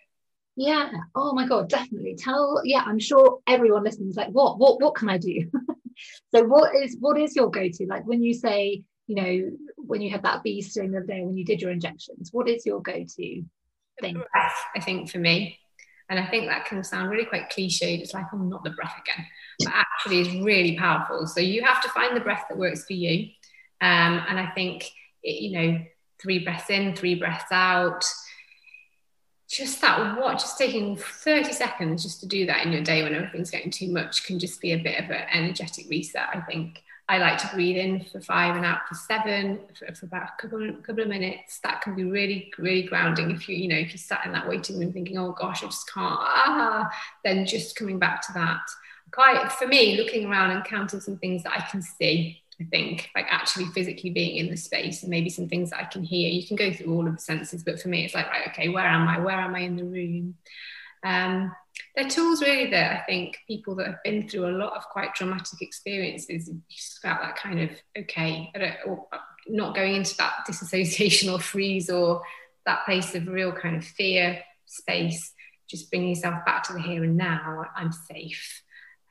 [0.56, 0.90] Yeah.
[1.14, 2.16] Oh my God, definitely.
[2.16, 5.50] Tell yeah, I'm sure everyone listening is like, what, what, what can I do?
[6.34, 7.86] so what is what is your go-to?
[7.86, 11.22] Like when you say, you know, when you had that bee sting the other day
[11.22, 13.44] when you did your injections, what is your go-to
[14.00, 14.22] thing?
[14.74, 15.58] I think for me.
[16.10, 18.00] And I think that can sound really quite cliched.
[18.00, 19.26] It's like, oh, not the breath again.
[19.60, 21.26] But actually it's really powerful.
[21.26, 23.28] So you have to find the breath that works for you.
[23.80, 24.84] Um, and I think,
[25.22, 25.84] it, you know,
[26.20, 28.04] three breaths in, three breaths out.
[29.48, 33.14] Just that what, just taking 30 seconds just to do that in your day when
[33.14, 36.82] everything's getting too much can just be a bit of an energetic reset, I think.
[37.06, 40.32] I like to breathe in for five and out for seven for, for about a
[40.40, 41.60] couple, couple of minutes.
[41.62, 43.30] That can be really, really grounding.
[43.30, 45.66] If you, you know, if you sat in that waiting room thinking, oh gosh, I
[45.66, 46.90] just can't, ah,
[47.22, 48.62] then just coming back to that.
[49.10, 52.40] Quite for me, looking around and counting some things that I can see.
[52.60, 55.84] I think like actually physically being in the space and maybe some things that I
[55.84, 56.30] can hear.
[56.30, 58.68] You can go through all of the senses, but for me, it's like right, okay,
[58.70, 59.18] where am I?
[59.18, 60.36] Where am I in the room?
[61.04, 61.52] Um,
[61.94, 65.14] they're tools really that I think people that have been through a lot of quite
[65.14, 66.50] traumatic experiences
[67.02, 68.50] about that kind of okay,
[68.86, 69.06] or
[69.48, 72.22] not going into that disassociation or freeze or
[72.66, 75.32] that place of real kind of fear space.
[75.68, 77.64] Just bring yourself back to the here and now.
[77.76, 78.62] I'm safe.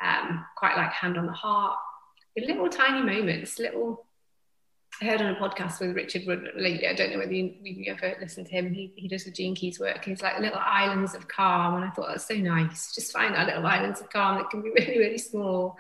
[0.02, 1.78] Um, quite like hand on the heart.
[2.38, 4.08] Little tiny moments, little
[5.02, 6.88] heard on a podcast with Richard Rudd lately.
[6.88, 8.74] I don't know whether you, you ever listened to him.
[8.74, 10.06] He, he does the Gene Keys work.
[10.06, 12.94] He's like little islands of calm, and I thought that's so nice.
[12.94, 15.78] Just find that little islands of calm that can be really, really small,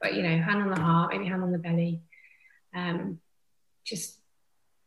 [0.00, 2.00] but you know, hand on the heart, maybe hand on the belly.
[2.74, 3.20] Um,
[3.84, 4.18] just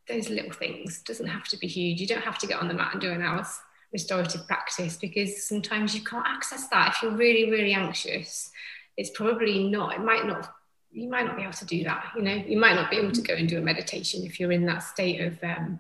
[0.08, 1.02] those little things.
[1.04, 2.02] Doesn't have to be huge.
[2.02, 3.60] You don't have to get on the mat and do an hour's
[3.94, 6.94] restorative practice because sometimes you can't access that.
[6.96, 8.52] If you're really, really anxious,
[8.98, 9.96] it's probably not.
[9.96, 10.52] It might not
[10.92, 12.12] you might not be able to do that.
[12.16, 14.52] You know, you might not be able to go and do a meditation if you're
[14.52, 15.80] in that state of, um,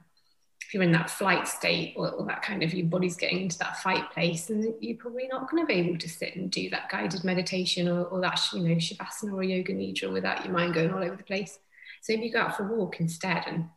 [0.62, 3.58] if you're in that flight state or, or, that kind of your body's getting into
[3.58, 6.70] that fight place, and you're probably not going to be able to sit and do
[6.70, 10.76] that guided meditation or, or that, you know, shavasana or yoga nidra without your mind
[10.76, 11.58] going all over the place.
[12.02, 13.70] So if you go out for a walk instead and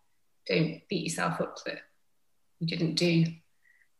[0.46, 1.78] don't beat yourself up that
[2.58, 3.24] you didn't do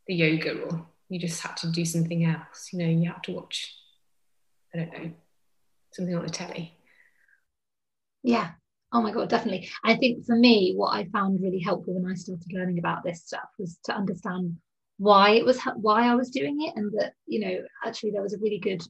[0.07, 3.33] the yoga or you just had to do something else, you know, you have to
[3.33, 3.75] watch,
[4.75, 5.13] I don't know,
[5.93, 6.75] something on the telly
[8.23, 8.51] yeah.
[8.95, 9.71] Oh my God, definitely.
[9.85, 13.25] I think for me, what I found really helpful when I started learning about this
[13.25, 14.57] stuff was to understand
[14.99, 18.35] why it was why I was doing it, and that you know actually there was
[18.35, 18.83] a really good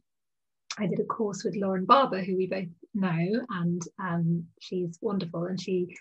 [0.79, 5.45] I did a course with Lauren Barber, who we both know, and um, she's wonderful.
[5.45, 5.97] And she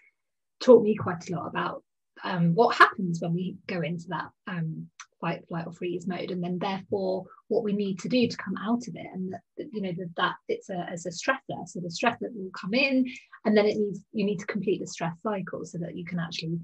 [0.62, 1.84] taught me quite a lot about
[2.24, 4.88] um, what happens when we go into that um,
[5.20, 8.56] fight, flight, or freeze mode, and then therefore what we need to do to come
[8.58, 9.08] out of it.
[9.14, 9.42] And that,
[9.72, 12.74] you know that, that it's a as a stressor, so the stress that will come
[12.74, 13.06] in,
[13.46, 16.20] and then it needs you need to complete the stress cycle so that you can
[16.20, 16.60] actually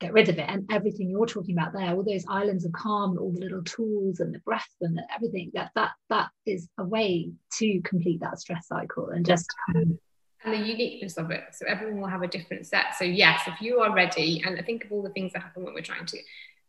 [0.00, 0.46] get rid of it.
[0.48, 4.20] And everything you're talking about there, all those islands of calm, all the little tools
[4.20, 8.38] and the breath and the, everything that that that is a way to complete that
[8.38, 9.48] stress cycle and just.
[9.74, 9.98] Um,
[10.44, 11.44] and the uniqueness of it.
[11.52, 12.96] So everyone will have a different set.
[12.98, 15.64] So yes, if you are ready, and I think of all the things that happen
[15.64, 16.18] when we're trying to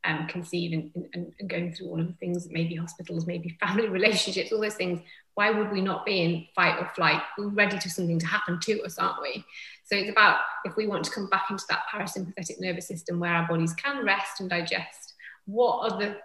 [0.05, 3.87] um, conceive and, and, and, going through all of the things, maybe hospitals, maybe family
[3.87, 5.01] relationships, all those things,
[5.35, 7.21] why would we not be in fight or flight?
[7.37, 9.45] We're ready to something to happen to us, aren't we?
[9.85, 13.33] So it's about if we want to come back into that parasympathetic nervous system where
[13.33, 15.13] our bodies can rest and digest,
[15.45, 16.17] what are the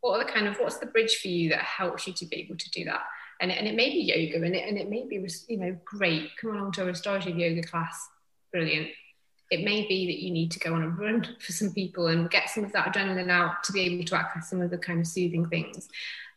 [0.00, 2.36] what are the kind of what's the bridge for you that helps you to be
[2.36, 3.02] able to do that?
[3.40, 5.16] And, and it may be yoga and it, and it may be
[5.48, 8.08] you know great come along to a restorative yoga class
[8.50, 8.88] brilliant
[9.50, 12.30] it may be that you need to go on a run for some people and
[12.30, 15.00] get some of that adrenaline out to be able to access some of the kind
[15.00, 15.88] of soothing things.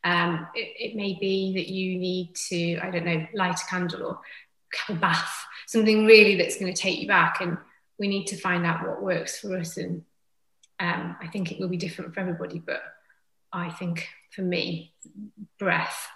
[0.03, 4.05] Um, it, it, may be that you need to, I don't know, light a candle
[4.05, 4.19] or
[4.87, 7.41] have a bath, something really that's going to take you back.
[7.41, 7.57] And
[7.97, 9.75] we need to find out what works for us.
[9.75, 10.05] And
[10.79, 12.81] um, I think it will be different for everybody, but
[13.51, 14.93] I think for me,
[15.57, 16.07] breath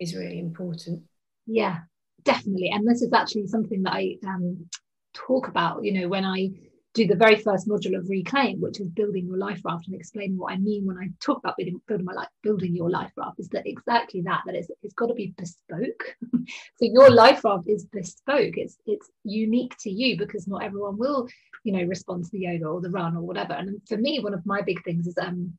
[0.00, 1.02] is really important.
[1.46, 1.78] Yeah,
[2.24, 2.70] definitely.
[2.70, 4.68] And this is actually something that I um,
[5.14, 6.50] talk about, you know, when I
[6.94, 10.36] do the very first module of Reclaim, which is building your life raft and explaining
[10.36, 13.38] what I mean when I talk about building, building my life, building your life raft,
[13.38, 16.16] is that exactly that, that it's, it's got to be bespoke.
[16.32, 16.42] so
[16.80, 18.56] your life raft is bespoke.
[18.56, 21.28] It's it's unique to you because not everyone will,
[21.62, 23.52] you know, respond to the yoga or the run or whatever.
[23.52, 25.52] And for me, one of my big things is um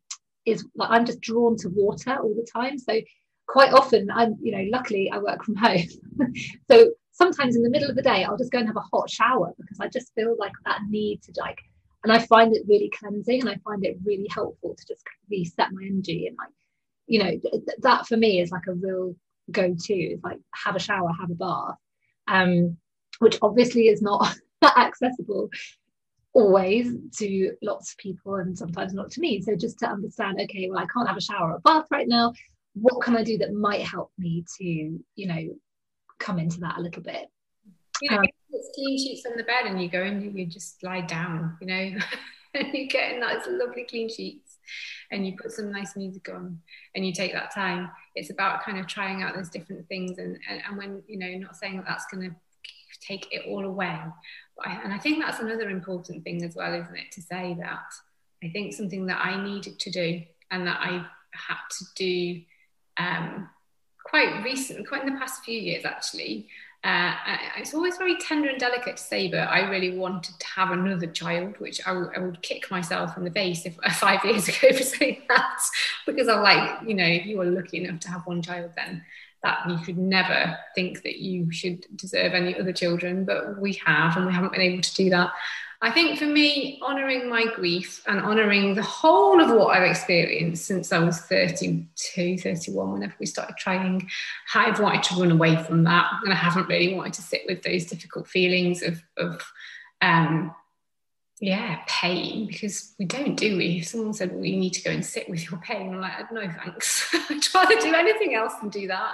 [0.46, 2.78] is like I'm just drawn to water all the time.
[2.78, 3.00] So
[3.50, 5.84] quite often I'm, you know, luckily I work from home.
[6.72, 9.10] so sometimes in the middle of the day, I'll just go and have a hot
[9.10, 11.58] shower because I just feel like that need to like,
[12.04, 15.74] and I find it really cleansing and I find it really helpful to just reset
[15.74, 16.54] my energy and like,
[17.08, 19.16] you know, th- that for me is like a real
[19.52, 21.76] go-to is like have a shower, have a bath,
[22.28, 22.78] um,
[23.18, 24.32] which obviously is not
[24.78, 25.50] accessible
[26.34, 29.42] always to lots of people and sometimes not to me.
[29.42, 32.08] So just to understand, okay, well, I can't have a shower or a bath right
[32.08, 32.34] now.
[32.82, 35.50] What can I do that might help me to, you know,
[36.20, 37.30] come into that a little bit.
[38.02, 40.84] You know, um, it's clean sheets on the bed and you go and you just
[40.84, 42.00] lie down, you know,
[42.54, 44.58] and you get in nice lovely clean sheets
[45.12, 46.60] and you put some nice music on
[46.96, 47.90] and you take that time.
[48.16, 51.32] It's about kind of trying out those different things and, and, and when, you know,
[51.38, 52.36] not saying that that's going to
[53.02, 54.00] take it all away.
[54.66, 57.12] I, and I think that's another important thing as well, isn't it?
[57.14, 57.94] To say that
[58.44, 60.22] I think something that I needed to do
[60.52, 62.42] and that I had to do
[63.00, 63.50] um,
[64.06, 66.48] quite recent, quite in the past few years actually.
[66.82, 67.14] Uh,
[67.58, 71.08] it's always very tender and delicate to say, but I really wanted to have another
[71.08, 74.72] child, which I, w- I would kick myself in the face if five years ago
[74.72, 75.60] for saying that,
[76.06, 79.04] because I'm like, you know, if you are lucky enough to have one child, then
[79.44, 84.16] that you should never think that you should deserve any other children, but we have,
[84.16, 85.32] and we haven't been able to do that.
[85.82, 90.66] I think for me, honouring my grief and honouring the whole of what I've experienced
[90.66, 94.10] since I was 32, 31, whenever we started trying,
[94.54, 96.12] I've wanted to run away from that.
[96.24, 99.42] And I haven't really wanted to sit with those difficult feelings of, of
[100.02, 100.54] um,
[101.40, 103.78] yeah, pain, because we don't, do we?
[103.80, 106.30] If someone said, well, you need to go and sit with your pain, I'm like,
[106.34, 107.08] no, thanks.
[107.30, 109.14] I'd rather do anything else than do that.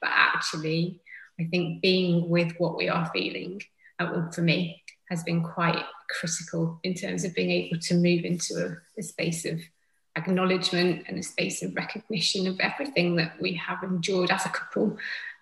[0.00, 1.02] But actually,
[1.38, 3.60] I think being with what we are feeling,
[3.98, 8.54] uh, for me, has been quite critical in terms of being able to move into
[8.54, 9.60] a, a space of
[10.16, 14.96] acknowledgement and a space of recognition of everything that we have endured as a couple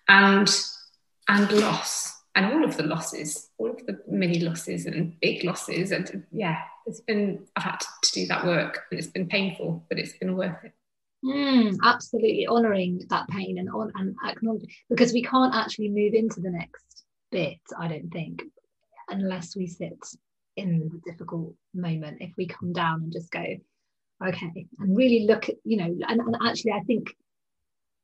[0.07, 0.49] and
[1.27, 5.91] and loss and all of the losses all of the mini losses and big losses.
[5.91, 9.97] And yeah it's been i've had to, do that work and it's been painful but
[9.97, 10.73] it's been worth it.
[11.23, 16.39] Mm, absolutely honoring that pain and on and acknowledging because we can't actually move into
[16.39, 18.43] the next bit i don't think
[19.09, 19.97] unless we sit
[20.57, 23.43] in the difficult moment if we come down and just go
[24.25, 27.13] okay and really look at you know and, and actually i think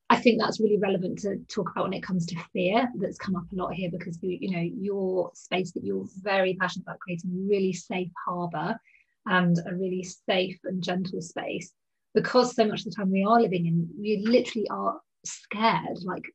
[0.10, 3.36] i think that's really relevant to talk about when it comes to fear that's come
[3.36, 7.00] up a lot here because you, you know your space that you're very passionate about
[7.00, 8.78] creating a really safe harbor
[9.26, 11.74] and a really safe and gentle space.
[12.14, 16.26] Because so much of the time we are living in we literally are scared like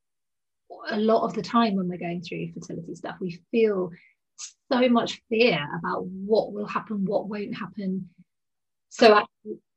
[0.91, 3.91] a lot of the time when we're going through fertility stuff we feel
[4.37, 8.11] so much fear about what will happen, what won't happen.
[8.89, 9.25] So I,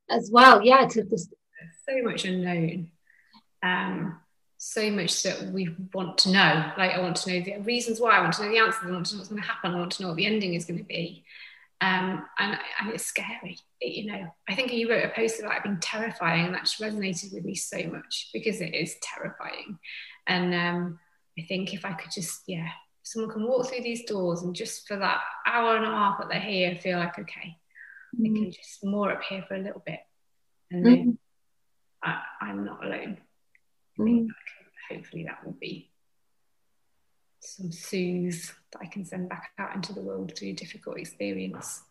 [0.08, 1.32] as well, yeah, to just
[1.88, 2.90] so much unknown.
[3.62, 4.18] Um,
[4.62, 6.72] so much that we want to know.
[6.76, 8.90] Like I want to know the reasons why, I want to know the answers, I
[8.90, 10.66] want to know what's going to happen, I want to know what the ending is
[10.66, 11.24] going to be.
[11.80, 13.58] Um, and, and it's scary.
[13.80, 16.64] It, you know, I think you wrote a post about it being terrifying, and that
[16.64, 19.78] just resonated with me so much because it is terrifying.
[20.26, 20.98] And um,
[21.38, 22.68] I think if I could just, yeah,
[23.10, 26.28] someone can walk through these doors and just for that hour and a half that
[26.28, 27.56] they're here, feel like okay,
[28.16, 28.22] mm.
[28.22, 30.00] they can just moor up here for a little bit,
[30.70, 30.88] and mm.
[30.88, 31.18] then
[32.02, 33.18] I, am not alone.
[33.98, 34.28] Mm.
[34.90, 35.90] hopefully that will be
[37.40, 41.82] some soothes that I can send back out into the world through a difficult experience.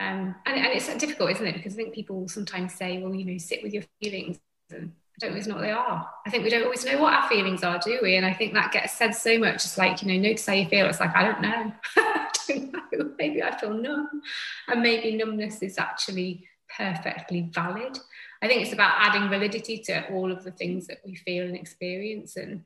[0.00, 1.54] Um, and, and it's difficult, isn't it?
[1.54, 4.38] Because I think people sometimes say, well, you know, sit with your feelings.
[4.70, 6.08] And I don't always know what they are.
[6.26, 8.16] I think we don't always know what our feelings are, do we?
[8.16, 9.56] And I think that gets said so much.
[9.56, 10.86] It's like, you know, notice how you feel.
[10.86, 11.72] It's like, I don't know.
[11.96, 13.10] I don't know.
[13.18, 14.22] Maybe I feel numb.
[14.68, 17.98] And maybe numbness is actually perfectly valid.
[18.40, 21.56] I think it's about adding validity to all of the things that we feel and
[21.56, 22.36] experience.
[22.36, 22.64] And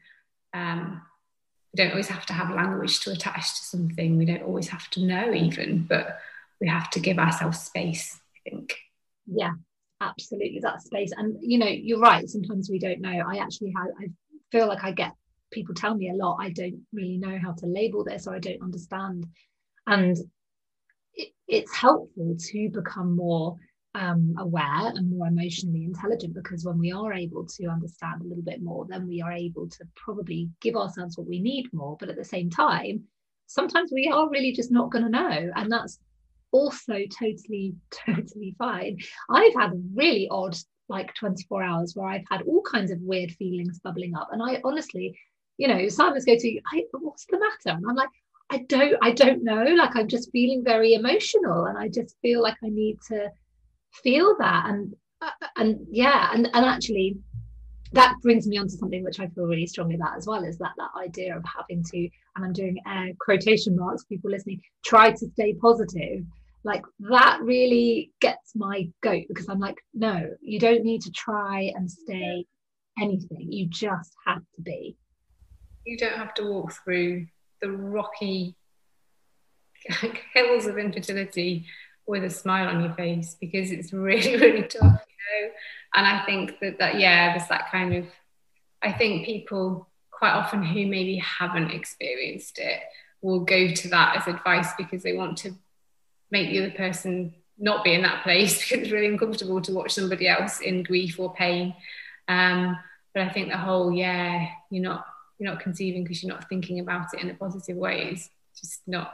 [0.55, 1.03] um,
[1.72, 4.16] we don't always have to have language to attach to something.
[4.16, 6.20] We don't always have to know, even, but
[6.61, 8.76] we have to give ourselves space, I think.
[9.26, 9.53] Yeah,
[10.01, 10.61] absolutely.
[10.61, 11.12] That space.
[11.16, 12.28] And, you know, you're right.
[12.28, 13.22] Sometimes we don't know.
[13.26, 14.07] I actually have, I
[14.51, 15.12] feel like I get
[15.53, 18.38] people tell me a lot, I don't really know how to label this or I
[18.38, 19.26] don't understand.
[19.86, 20.16] And
[21.14, 23.57] it, it's helpful to become more
[23.94, 28.42] um, aware and more emotionally intelligent because when we are able to understand a little
[28.44, 31.97] bit more, then we are able to probably give ourselves what we need more.
[31.99, 33.05] But at the same time,
[33.47, 35.51] sometimes we are really just not going to know.
[35.55, 35.99] And that's
[36.53, 37.74] also totally,
[38.07, 38.99] totally fine.
[39.30, 40.57] I've had really odd,
[40.88, 44.28] like 24 hours where I've had all kinds of weird feelings bubbling up.
[44.32, 45.18] And I honestly,
[45.59, 46.61] you know, Simon's go to,
[46.92, 47.76] what's the matter?
[47.76, 48.11] And I'm like,
[48.51, 49.64] I don't, I don't know.
[49.64, 53.30] Like I'm just feeling very emotional and I just feel like I need to
[54.03, 57.16] feel that and uh, and yeah and and actually
[57.97, 60.59] that brings me on to something which I feel really strongly about as well is
[60.59, 61.99] that that idea of having to
[62.36, 66.24] and I'm doing air quotation marks people listening try to stay positive.
[66.62, 71.72] Like that really gets my goat because I'm like no you don't need to try
[71.74, 72.44] and stay
[73.01, 73.51] anything.
[73.51, 74.97] You just have to be.
[75.86, 77.26] You don't have to walk through
[77.62, 78.57] the rocky
[80.34, 81.64] hills of infertility
[82.07, 85.51] with a smile on your face because it's really really tough know
[85.95, 88.07] and i think that that yeah there's that kind of
[88.83, 92.81] i think people quite often who maybe haven't experienced it
[93.23, 95.53] will go to that as advice because they want to
[96.31, 99.93] make the other person not be in that place because it's really uncomfortable to watch
[99.93, 101.75] somebody else in grief or pain
[102.29, 102.79] um,
[103.14, 105.07] but i think the whole yeah you're not
[105.39, 108.81] you're not conceiving because you're not thinking about it in a positive way is just
[108.87, 109.12] not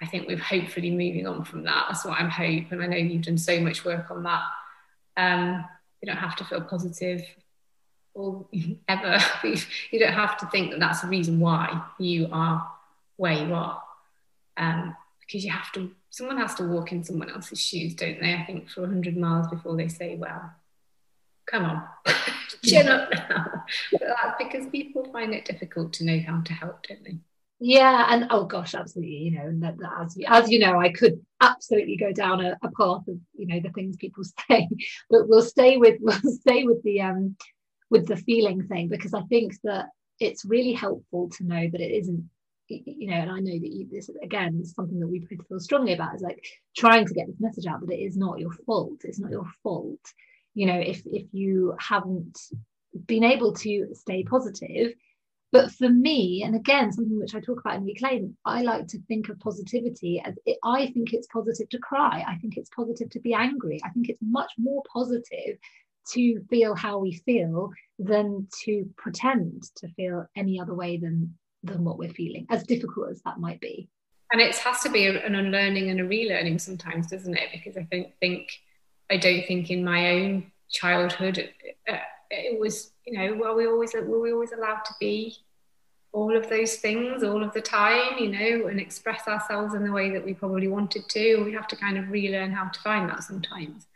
[0.00, 1.86] I think we're hopefully moving on from that.
[1.88, 2.68] That's what I'm hoping.
[2.70, 4.42] And I know you've done so much work on that.
[5.16, 5.64] Um,
[6.00, 7.22] you don't have to feel positive
[8.14, 8.46] or
[8.88, 9.18] ever.
[9.90, 12.70] you don't have to think that that's the reason why you are
[13.16, 13.82] where you are.
[14.56, 18.34] Um, because you have to, someone has to walk in someone else's shoes, don't they?
[18.34, 20.52] I think for 100 miles before they say, well,
[21.46, 21.82] come on,
[22.64, 23.64] chin up now.
[23.90, 27.16] But that's because people find it difficult to know how to help, don't they?
[27.58, 30.90] Yeah and oh gosh absolutely you know and that, that as, as you know i
[30.90, 34.68] could absolutely go down a, a, path of you know the things people say
[35.08, 37.34] but we'll stay with we'll stay with the um
[37.90, 39.86] with the feeling thing because i think that
[40.20, 42.28] it's really helpful to know that it isn't
[42.68, 45.94] you know and i know that you, this again is something that we feel strongly
[45.94, 46.44] about is like
[46.76, 49.46] trying to get this message out that it is not your fault it's not your
[49.62, 50.00] fault.
[50.54, 52.38] You know if if you haven't
[53.06, 54.94] been able to stay positive
[55.52, 58.98] but for me, and again, something which I talk about in Reclaim, I like to
[59.02, 62.24] think of positivity as it, I think it's positive to cry.
[62.26, 63.80] I think it's positive to be angry.
[63.84, 65.56] I think it's much more positive
[66.12, 71.84] to feel how we feel than to pretend to feel any other way than than
[71.84, 73.88] what we're feeling, as difficult as that might be.
[74.32, 77.48] And it has to be an unlearning and a relearning sometimes, doesn't it?
[77.52, 78.50] Because I think, think
[79.10, 81.48] I don't think in my own childhood
[81.88, 81.96] uh,
[82.30, 85.36] it was you know well we always were we always allowed to be
[86.12, 89.92] all of those things all of the time you know and express ourselves in the
[89.92, 91.42] way that we probably wanted to.
[91.44, 93.86] We have to kind of relearn how to find that sometimes.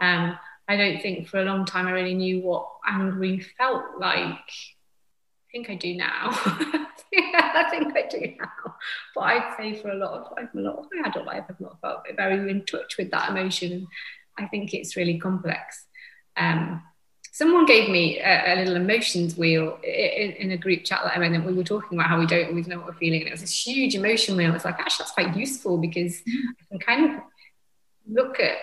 [0.00, 4.50] Um, i don't think for a long time i really knew what angry felt like.
[4.50, 6.30] I think i do now.
[7.12, 8.74] Yeah, i think i do now.
[9.14, 11.80] But i'd say for a lot of a lot of my adult life i've not
[11.80, 13.86] felt very in touch with that emotion.
[14.38, 15.86] I think it's really complex.
[16.36, 16.82] Um,
[17.34, 21.22] someone gave me a, a little emotions wheel in, in, a group chat that I'm
[21.24, 23.22] in, and we were talking about how we don't always know what we're feeling.
[23.22, 24.54] And it was this huge emotion wheel.
[24.54, 27.22] It's like, actually, that's quite useful because I can kind of
[28.08, 28.56] look at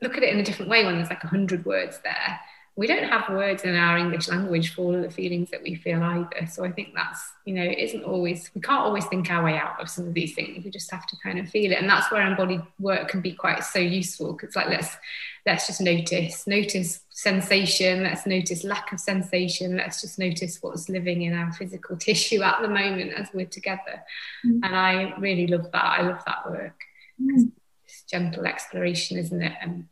[0.00, 2.40] look at it in a different way when there's like a hundred words there.
[2.74, 5.74] We don't have words in our English language for all of the feelings that we
[5.74, 6.46] feel either.
[6.50, 9.58] So I think that's, you know, it isn't always, we can't always think our way
[9.58, 10.64] out of some of these things.
[10.64, 11.78] We just have to kind of feel it.
[11.78, 14.96] And that's where embodied work can be quite so useful because like, let's,
[15.44, 18.04] let's just notice, notice sensation.
[18.04, 19.76] Let's notice lack of sensation.
[19.76, 24.02] Let's just notice what's living in our physical tissue at the moment as we're together.
[24.46, 24.60] Mm.
[24.62, 25.84] And I really love that.
[25.84, 26.80] I love that work.
[27.20, 27.52] Mm.
[27.84, 29.52] It's gentle exploration, isn't it?
[29.60, 29.88] And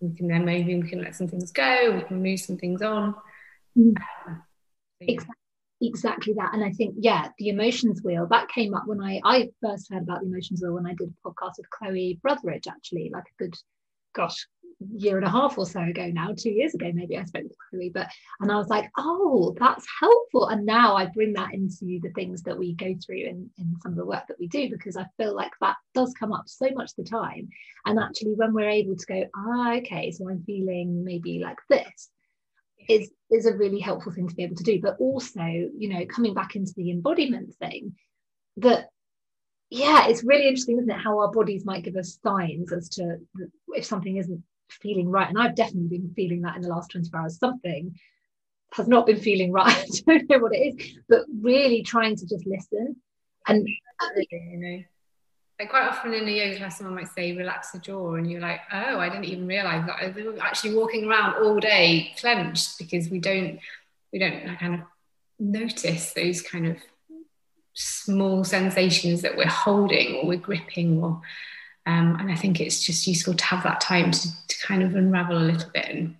[0.00, 2.82] we can then maybe we can let some things go, we can move some things
[2.82, 3.14] on.
[3.76, 3.96] Mm.
[4.26, 4.42] Um,
[4.98, 5.14] so yeah.
[5.14, 5.34] exactly,
[5.82, 6.54] exactly that.
[6.54, 10.02] And I think, yeah, the emotions wheel that came up when I I first heard
[10.02, 13.42] about the emotions wheel when I did a podcast with Chloe Brotheridge, actually, like a
[13.42, 13.54] good
[14.14, 14.46] gosh,
[14.80, 17.56] year and a half or so ago now, two years ago maybe I spoke with
[17.70, 18.08] Chloe, but
[18.40, 20.48] and I was like, oh, that's helpful.
[20.48, 23.92] And now I bring that into the things that we go through in, in some
[23.92, 26.68] of the work that we do because I feel like that does come up so
[26.74, 27.48] much the time.
[27.86, 32.10] And actually when we're able to go, ah, okay, so I'm feeling maybe like this
[32.88, 34.80] is is a really helpful thing to be able to do.
[34.80, 37.96] But also, you know, coming back into the embodiment thing,
[38.58, 38.90] that
[39.70, 41.00] yeah, it's really interesting, isn't it?
[41.00, 43.16] How our bodies might give us signs as to
[43.68, 45.28] if something isn't feeling right.
[45.28, 47.38] And I've definitely been feeling that in the last 24 hours.
[47.38, 47.98] Something
[48.72, 49.74] has not been feeling right.
[50.08, 52.96] I don't know what it is, but really trying to just listen.
[53.46, 53.68] And
[54.30, 58.30] you know, quite often in a yoga class, someone might say, relax the jaw, and
[58.30, 60.02] you're like, oh, I didn't even realize that.
[60.02, 63.58] I was actually walking around all day clenched because we don't,
[64.12, 64.80] we don't kind of
[65.38, 66.76] notice those kind of
[67.72, 71.20] small sensations that we're holding or we're gripping or
[71.86, 74.94] um, and I think it's just useful to have that time to, to kind of
[74.94, 76.16] unravel a little bit and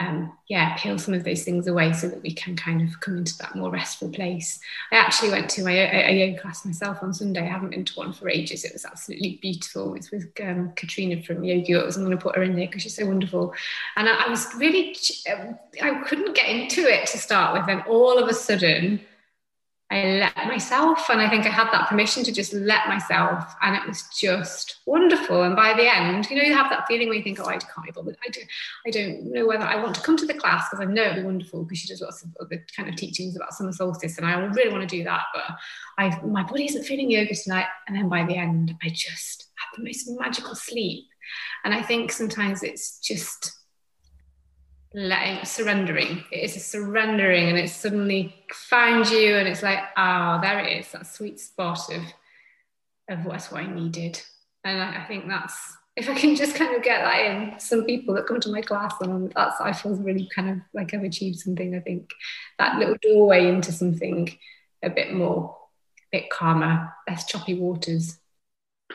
[0.00, 3.18] um, yeah, peel some of those things away so that we can kind of come
[3.18, 4.58] into that more restful place.
[4.90, 7.42] I actually went to a, a yoga class myself on Sunday.
[7.42, 8.64] I haven't been to one for ages.
[8.64, 9.94] It was absolutely beautiful.
[9.94, 12.96] It's with um, Katrina from Yoga I'm going to put her in there because she's
[12.96, 13.52] so wonderful.
[13.96, 14.96] And I, I was really,
[15.30, 17.68] um, I couldn't get into it to start with.
[17.68, 19.00] And all of a sudden,
[19.92, 23.74] I let myself, and I think I had that permission to just let myself, and
[23.74, 25.42] it was just wonderful.
[25.42, 27.58] And by the end, you know, you have that feeling where you think, "Oh, I
[27.58, 28.12] can't be.
[28.24, 28.40] I, do,
[28.86, 31.16] I don't know whether I want to come to the class because I know it'd
[31.16, 34.26] be wonderful because she does lots of other kind of teachings about summer solstice, and
[34.26, 35.56] I really want to do that, but
[35.98, 39.76] I my body isn't feeling yoga tonight." And then by the end, I just had
[39.76, 41.06] the most magical sleep.
[41.64, 43.59] And I think sometimes it's just
[44.92, 46.24] letting surrendering.
[46.32, 50.80] It is a surrendering and it suddenly finds you and it's like oh there it
[50.80, 52.02] is that sweet spot of
[53.08, 54.20] of what's what i needed.
[54.64, 57.84] And I, I, think that's if i can just kind of get that in some
[57.84, 61.04] people that come to my class and that's i feel really kind of like i've
[61.04, 62.10] achieved something i think.
[62.58, 64.36] That little doorway into something
[64.82, 65.56] a bit more
[66.12, 68.18] a bit calmer less choppy waters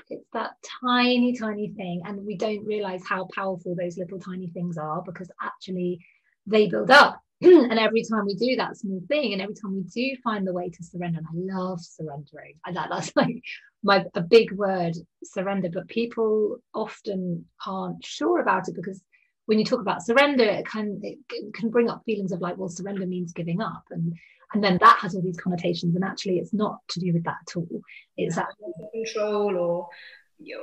[0.09, 2.01] it's that tiny, tiny thing.
[2.05, 5.99] And we don't realize how powerful those little tiny things are because actually
[6.45, 7.21] they build up.
[7.41, 10.53] and every time we do that small thing, and every time we do find the
[10.53, 12.55] way to surrender, and I love surrendering.
[12.65, 13.41] I, that, that's like
[13.83, 15.69] my a big word, surrender.
[15.73, 19.01] But people often aren't sure about it because
[19.47, 21.19] when you talk about surrender, it can it
[21.53, 24.13] can bring up feelings of like, well, surrender means giving up, and
[24.53, 27.37] and then that has all these connotations and actually it's not to do with that
[27.41, 27.81] at all.
[28.17, 29.89] It's actually control or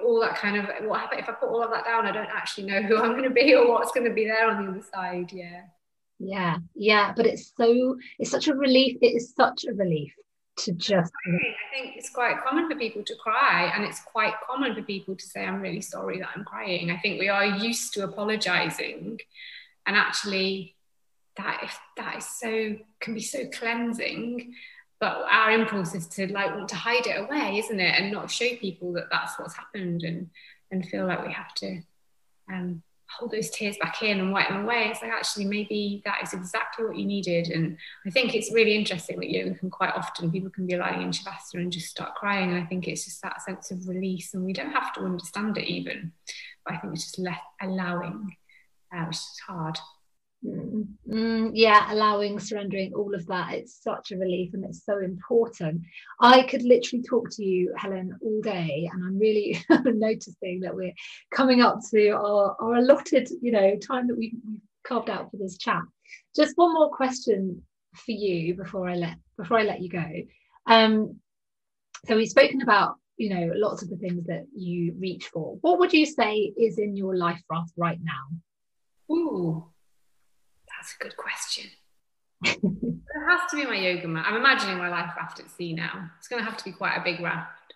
[0.04, 2.28] all that kind of what happens if I put all of that down I don't
[2.30, 4.70] actually know who I'm going to be or what's going to be there on the
[4.70, 5.62] other side yeah.
[6.18, 10.12] Yeah yeah but it's so it's such a relief it is such a relief
[10.58, 11.38] to just I
[11.74, 15.24] think it's quite common for people to cry and it's quite common for people to
[15.24, 16.90] say I'm really sorry that I'm crying.
[16.90, 19.18] I think we are used to apologizing
[19.86, 20.76] and actually
[21.36, 24.54] that if that is so can be so cleansing.
[25.00, 28.00] But our impulse is to like want to hide it away isn't it?
[28.00, 30.30] And not show people that that's what's happened and
[30.70, 31.82] and feel like we have to
[32.50, 32.82] um,
[33.18, 34.88] hold those tears back in and wipe them away.
[34.90, 37.48] It's like actually maybe that is exactly what you needed.
[37.48, 37.76] And
[38.06, 41.10] i think it's really interesting that you can quite often people can be lying in
[41.10, 42.50] shavasana and just start crying.
[42.50, 45.58] And i think it's just that sense of release and we don't have to understand
[45.58, 46.12] it even
[46.64, 48.36] but i think it's just let allowing
[48.94, 49.78] uh, which is hard
[50.44, 53.54] Mm, mm, yeah, allowing, surrendering, all of that.
[53.54, 55.82] It's such a relief and it's so important.
[56.20, 60.94] I could literally talk to you, Helen, all day, and I'm really noticing that we're
[61.30, 64.34] coming up to our, our allotted, you know, time that we've,
[64.84, 65.82] carved out for this chat.
[66.34, 67.62] Just one more question
[67.94, 70.06] for you before I let before I let you go.
[70.66, 71.20] Um,
[72.06, 75.56] so we've spoken about you know lots of the things that you reach for.
[75.60, 79.14] What would you say is in your life raft right now?
[79.14, 79.71] Ooh,
[80.82, 81.70] that's a good question.
[82.44, 84.26] it has to be my yoga mat.
[84.28, 86.10] I'm imagining my life raft at sea now.
[86.18, 87.74] It's going to have to be quite a big raft.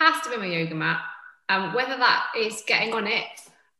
[0.00, 1.00] Has to be my yoga mat.
[1.48, 3.26] Um, whether that is getting on it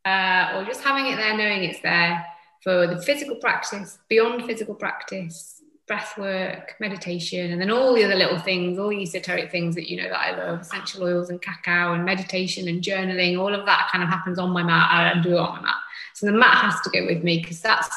[0.05, 2.25] uh, or just having it there, knowing it's there.
[2.61, 8.15] for the physical practice, beyond physical practice, breath work, meditation, and then all the other
[8.15, 11.41] little things, all the esoteric things that you know that I love, essential oils and
[11.41, 14.89] cacao and meditation and journaling, all of that kind of happens on my mat.
[14.89, 15.75] I do it on my mat.
[16.13, 17.89] So the mat has to go with me because that's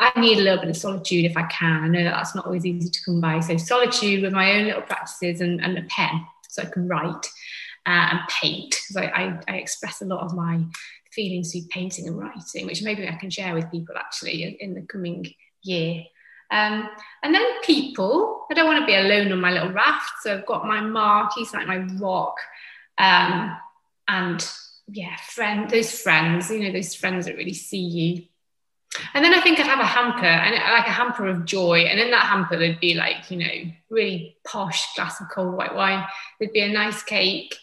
[0.00, 1.84] I need a little bit of solitude if I can.
[1.84, 3.40] I know that that's not always easy to come by.
[3.40, 7.26] So solitude with my own little practices and, and a pen so I can write
[7.86, 10.60] uh, and paint because I, I, I, express a lot of my
[11.12, 14.74] feelings through painting and writing, which maybe I can share with people actually in, in
[14.74, 15.26] the coming
[15.62, 16.04] year.
[16.50, 16.88] Um,
[17.22, 20.12] and then people, I don't want to be alone on my little raft.
[20.22, 22.36] So I've got my mark, he's like my rock.
[22.98, 23.56] Um,
[24.08, 24.48] and
[24.88, 28.22] yeah, friend, those friends, you know, those friends that really see you.
[29.12, 31.80] And then I think I'd have a hamper and like a hamper of joy.
[31.80, 35.74] And in that hamper, there'd be like, you know, really posh glass of cold white
[35.74, 36.06] wine.
[36.38, 37.56] There'd be a nice cake,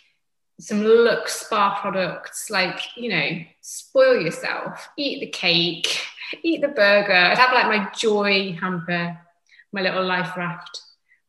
[0.59, 3.29] some Lux spa products, like, you know,
[3.61, 6.01] spoil yourself, eat the cake,
[6.43, 7.13] eat the burger.
[7.13, 9.17] I'd have like my joy hamper,
[9.71, 10.81] my little life raft,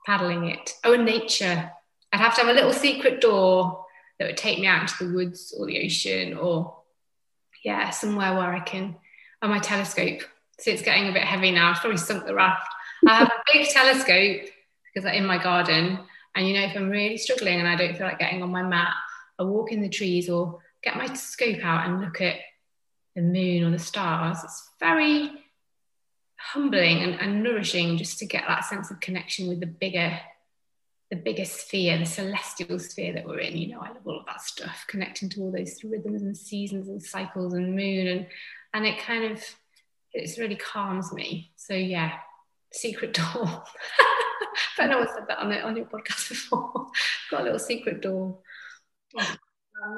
[0.04, 0.74] paddling it.
[0.84, 1.70] Oh, and nature.
[2.12, 3.86] I'd have to have a little secret door
[4.18, 6.76] that would take me out into the woods or the ocean or,
[7.64, 8.96] yeah, somewhere where I can,
[9.42, 10.22] on my telescope.
[10.60, 11.70] So it's getting a bit heavy now.
[11.70, 12.72] I've probably sunk the raft.
[13.06, 14.48] I have a big telescope
[14.86, 15.98] because I'm in my garden.
[16.34, 18.62] And you know, if I'm really struggling and I don't feel like getting on my
[18.62, 18.94] mat,
[19.38, 22.36] I walk in the trees or get my scope out and look at
[23.16, 24.38] the moon or the stars.
[24.44, 25.32] It's very
[26.36, 30.18] humbling and, and nourishing just to get that sense of connection with the bigger
[31.10, 33.58] the bigger sphere, the celestial sphere that we're in.
[33.58, 36.88] You know, I love all of that stuff, connecting to all those rhythms and seasons
[36.88, 38.26] and cycles and moon, and
[38.74, 39.44] and it kind of
[40.12, 41.52] it's really calms me.
[41.56, 42.12] So yeah,
[42.72, 43.64] secret door.
[44.78, 46.88] I know I said that on the on your podcast before.
[47.30, 48.38] Got a little secret door.
[49.84, 49.96] I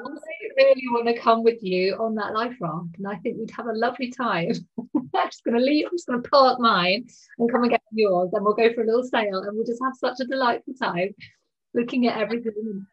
[0.57, 3.67] really want to come with you on that life raft, and I think we'd have
[3.67, 4.51] a lovely time.
[4.95, 5.85] I'm just going to leave.
[5.85, 7.07] I'm just going to park mine
[7.37, 9.83] and come and get yours, and we'll go for a little sail, and we'll just
[9.83, 11.13] have such a delightful time
[11.73, 12.85] looking at everything.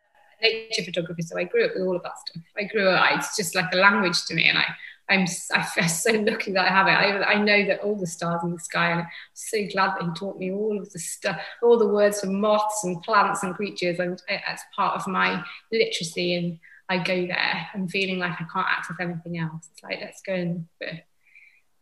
[0.42, 2.42] Nature photography, so I grew up with all of that stuff.
[2.58, 3.16] I grew up.
[3.16, 4.64] It's just like a language to me, and I
[5.08, 6.90] I'm I so lucky that I have it.
[6.90, 10.04] I, I know that all the stars in the sky, and I'm so glad that
[10.04, 13.54] he taught me all of the stuff, all the words for moths and plants and
[13.54, 18.32] creatures, and uh, as part of my literacy and I go there and feeling like
[18.32, 19.68] I can't access anything else.
[19.72, 20.66] It's like let's go and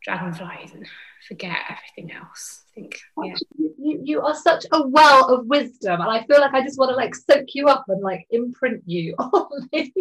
[0.05, 0.87] dragonflies and
[1.27, 2.65] forget everything else.
[2.71, 3.35] I think yeah.
[3.59, 6.91] you, you are such a well of wisdom, and I feel like I just want
[6.91, 9.93] to like soak you up and like imprint you on me.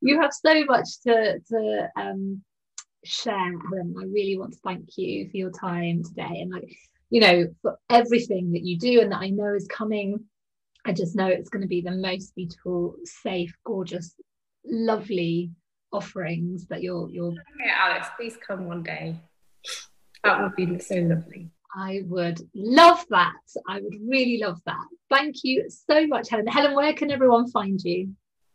[0.00, 2.42] you have so much to to um,
[3.04, 3.94] share, Helen.
[3.98, 6.76] I really want to thank you for your time today, and like
[7.10, 10.24] you know for everything that you do and that I know is coming.
[10.84, 14.14] I just know it's going to be the most beautiful, safe, gorgeous
[14.64, 15.50] lovely
[15.92, 17.32] offerings that you're you're
[17.64, 19.16] yeah, Alice, please come one day.
[20.26, 21.50] That would be so lovely.
[21.74, 23.34] I would love that.
[23.68, 24.86] I would really love that.
[25.10, 26.46] Thank you so much, Helen.
[26.46, 28.08] Helen, where can everyone find you?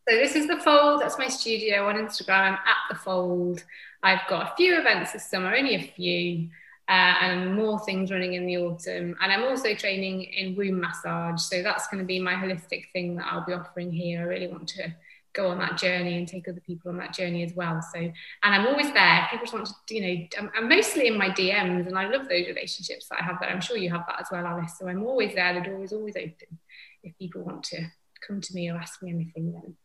[0.09, 1.01] So this is the Fold.
[1.01, 2.39] That's my studio on Instagram.
[2.39, 3.63] I'm at the Fold.
[4.01, 6.49] I've got a few events this summer, only a few,
[6.89, 9.15] uh, and more things running in the autumn.
[9.21, 11.41] And I'm also training in womb massage.
[11.41, 14.21] So that's going to be my holistic thing that I'll be offering here.
[14.21, 14.93] I really want to
[15.33, 17.81] go on that journey and take other people on that journey as well.
[17.81, 18.13] So, and
[18.43, 19.27] I'm always there.
[19.29, 22.27] People just want to, you know, I'm, I'm, mostly in my DMs and I love
[22.27, 23.49] those relationships that I have there.
[23.49, 24.73] I'm sure you have that as well, Alice.
[24.77, 25.53] So I'm always there.
[25.53, 26.59] The door is always open.
[27.03, 27.87] If people want to
[28.27, 29.75] come to me or ask me anything, then,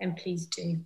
[0.00, 0.80] then please do.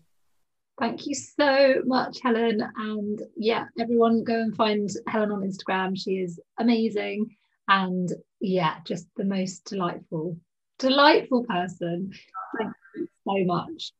[0.79, 2.61] Thank you so much, Helen.
[2.77, 5.99] And yeah, everyone go and find Helen on Instagram.
[5.99, 7.35] She is amazing.
[7.69, 8.11] And
[8.41, 10.37] yeah, just the most delightful,
[10.79, 12.13] delightful person.
[12.59, 13.93] Thank you so much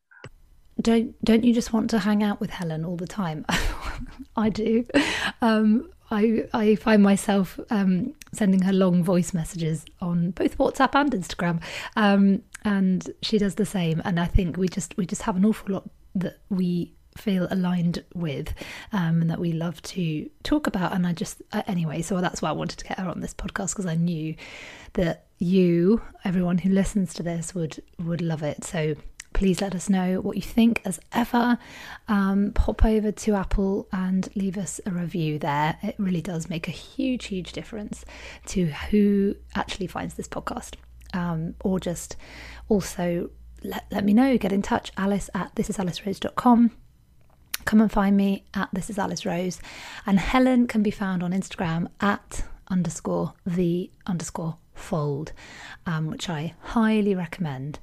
[0.81, 3.45] don't don't you just want to hang out with Helen all the time?
[4.37, 4.87] I do.
[5.41, 11.13] Um, I I find myself um, sending her long voice messages on both WhatsApp and
[11.13, 11.63] Instagram,
[11.97, 14.03] um, and she does the same.
[14.05, 18.05] And I think we just we just have an awful lot that we feel aligned
[18.15, 18.53] with
[18.93, 20.93] um, and that we love to talk about.
[20.93, 23.35] And I just uh, anyway, so that's why I wanted to get her on this
[23.35, 24.35] podcast because I knew
[24.93, 28.65] that you, everyone who listens to this, would would love it.
[28.65, 28.95] So
[29.37, 31.59] please let us know what you think as ever.
[32.09, 35.77] Um, pop over to Apple and leave us a review there.
[35.83, 38.07] It really does make a huge, huge difference
[38.47, 40.77] to who actually finds this podcast.
[41.13, 42.17] Um, or just
[42.71, 43.29] also
[43.63, 46.71] let, let me know, get in touch, alice at thisisalicerose.com.
[47.67, 49.61] Come and find me at This Is Alice Rose.
[50.07, 55.33] And Helen can be found on Instagram at underscore the underscore fold,
[55.87, 57.79] um, which I highly recommend.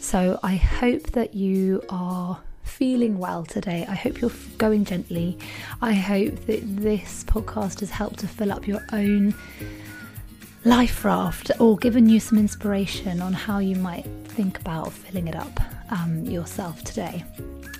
[0.00, 3.86] So I hope that you are feeling well today.
[3.88, 5.38] I hope you're going gently.
[5.80, 9.34] I hope that this podcast has helped to fill up your own
[10.64, 15.36] life raft or given you some inspiration on how you might think about filling it
[15.36, 17.24] up um, yourself today.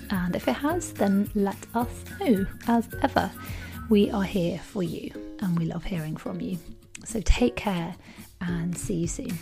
[0.09, 1.89] And if it has, then let us
[2.19, 2.45] know.
[2.67, 3.29] As ever,
[3.89, 5.11] we are here for you
[5.41, 6.57] and we love hearing from you.
[7.03, 7.95] So take care
[8.41, 9.37] and see you soon.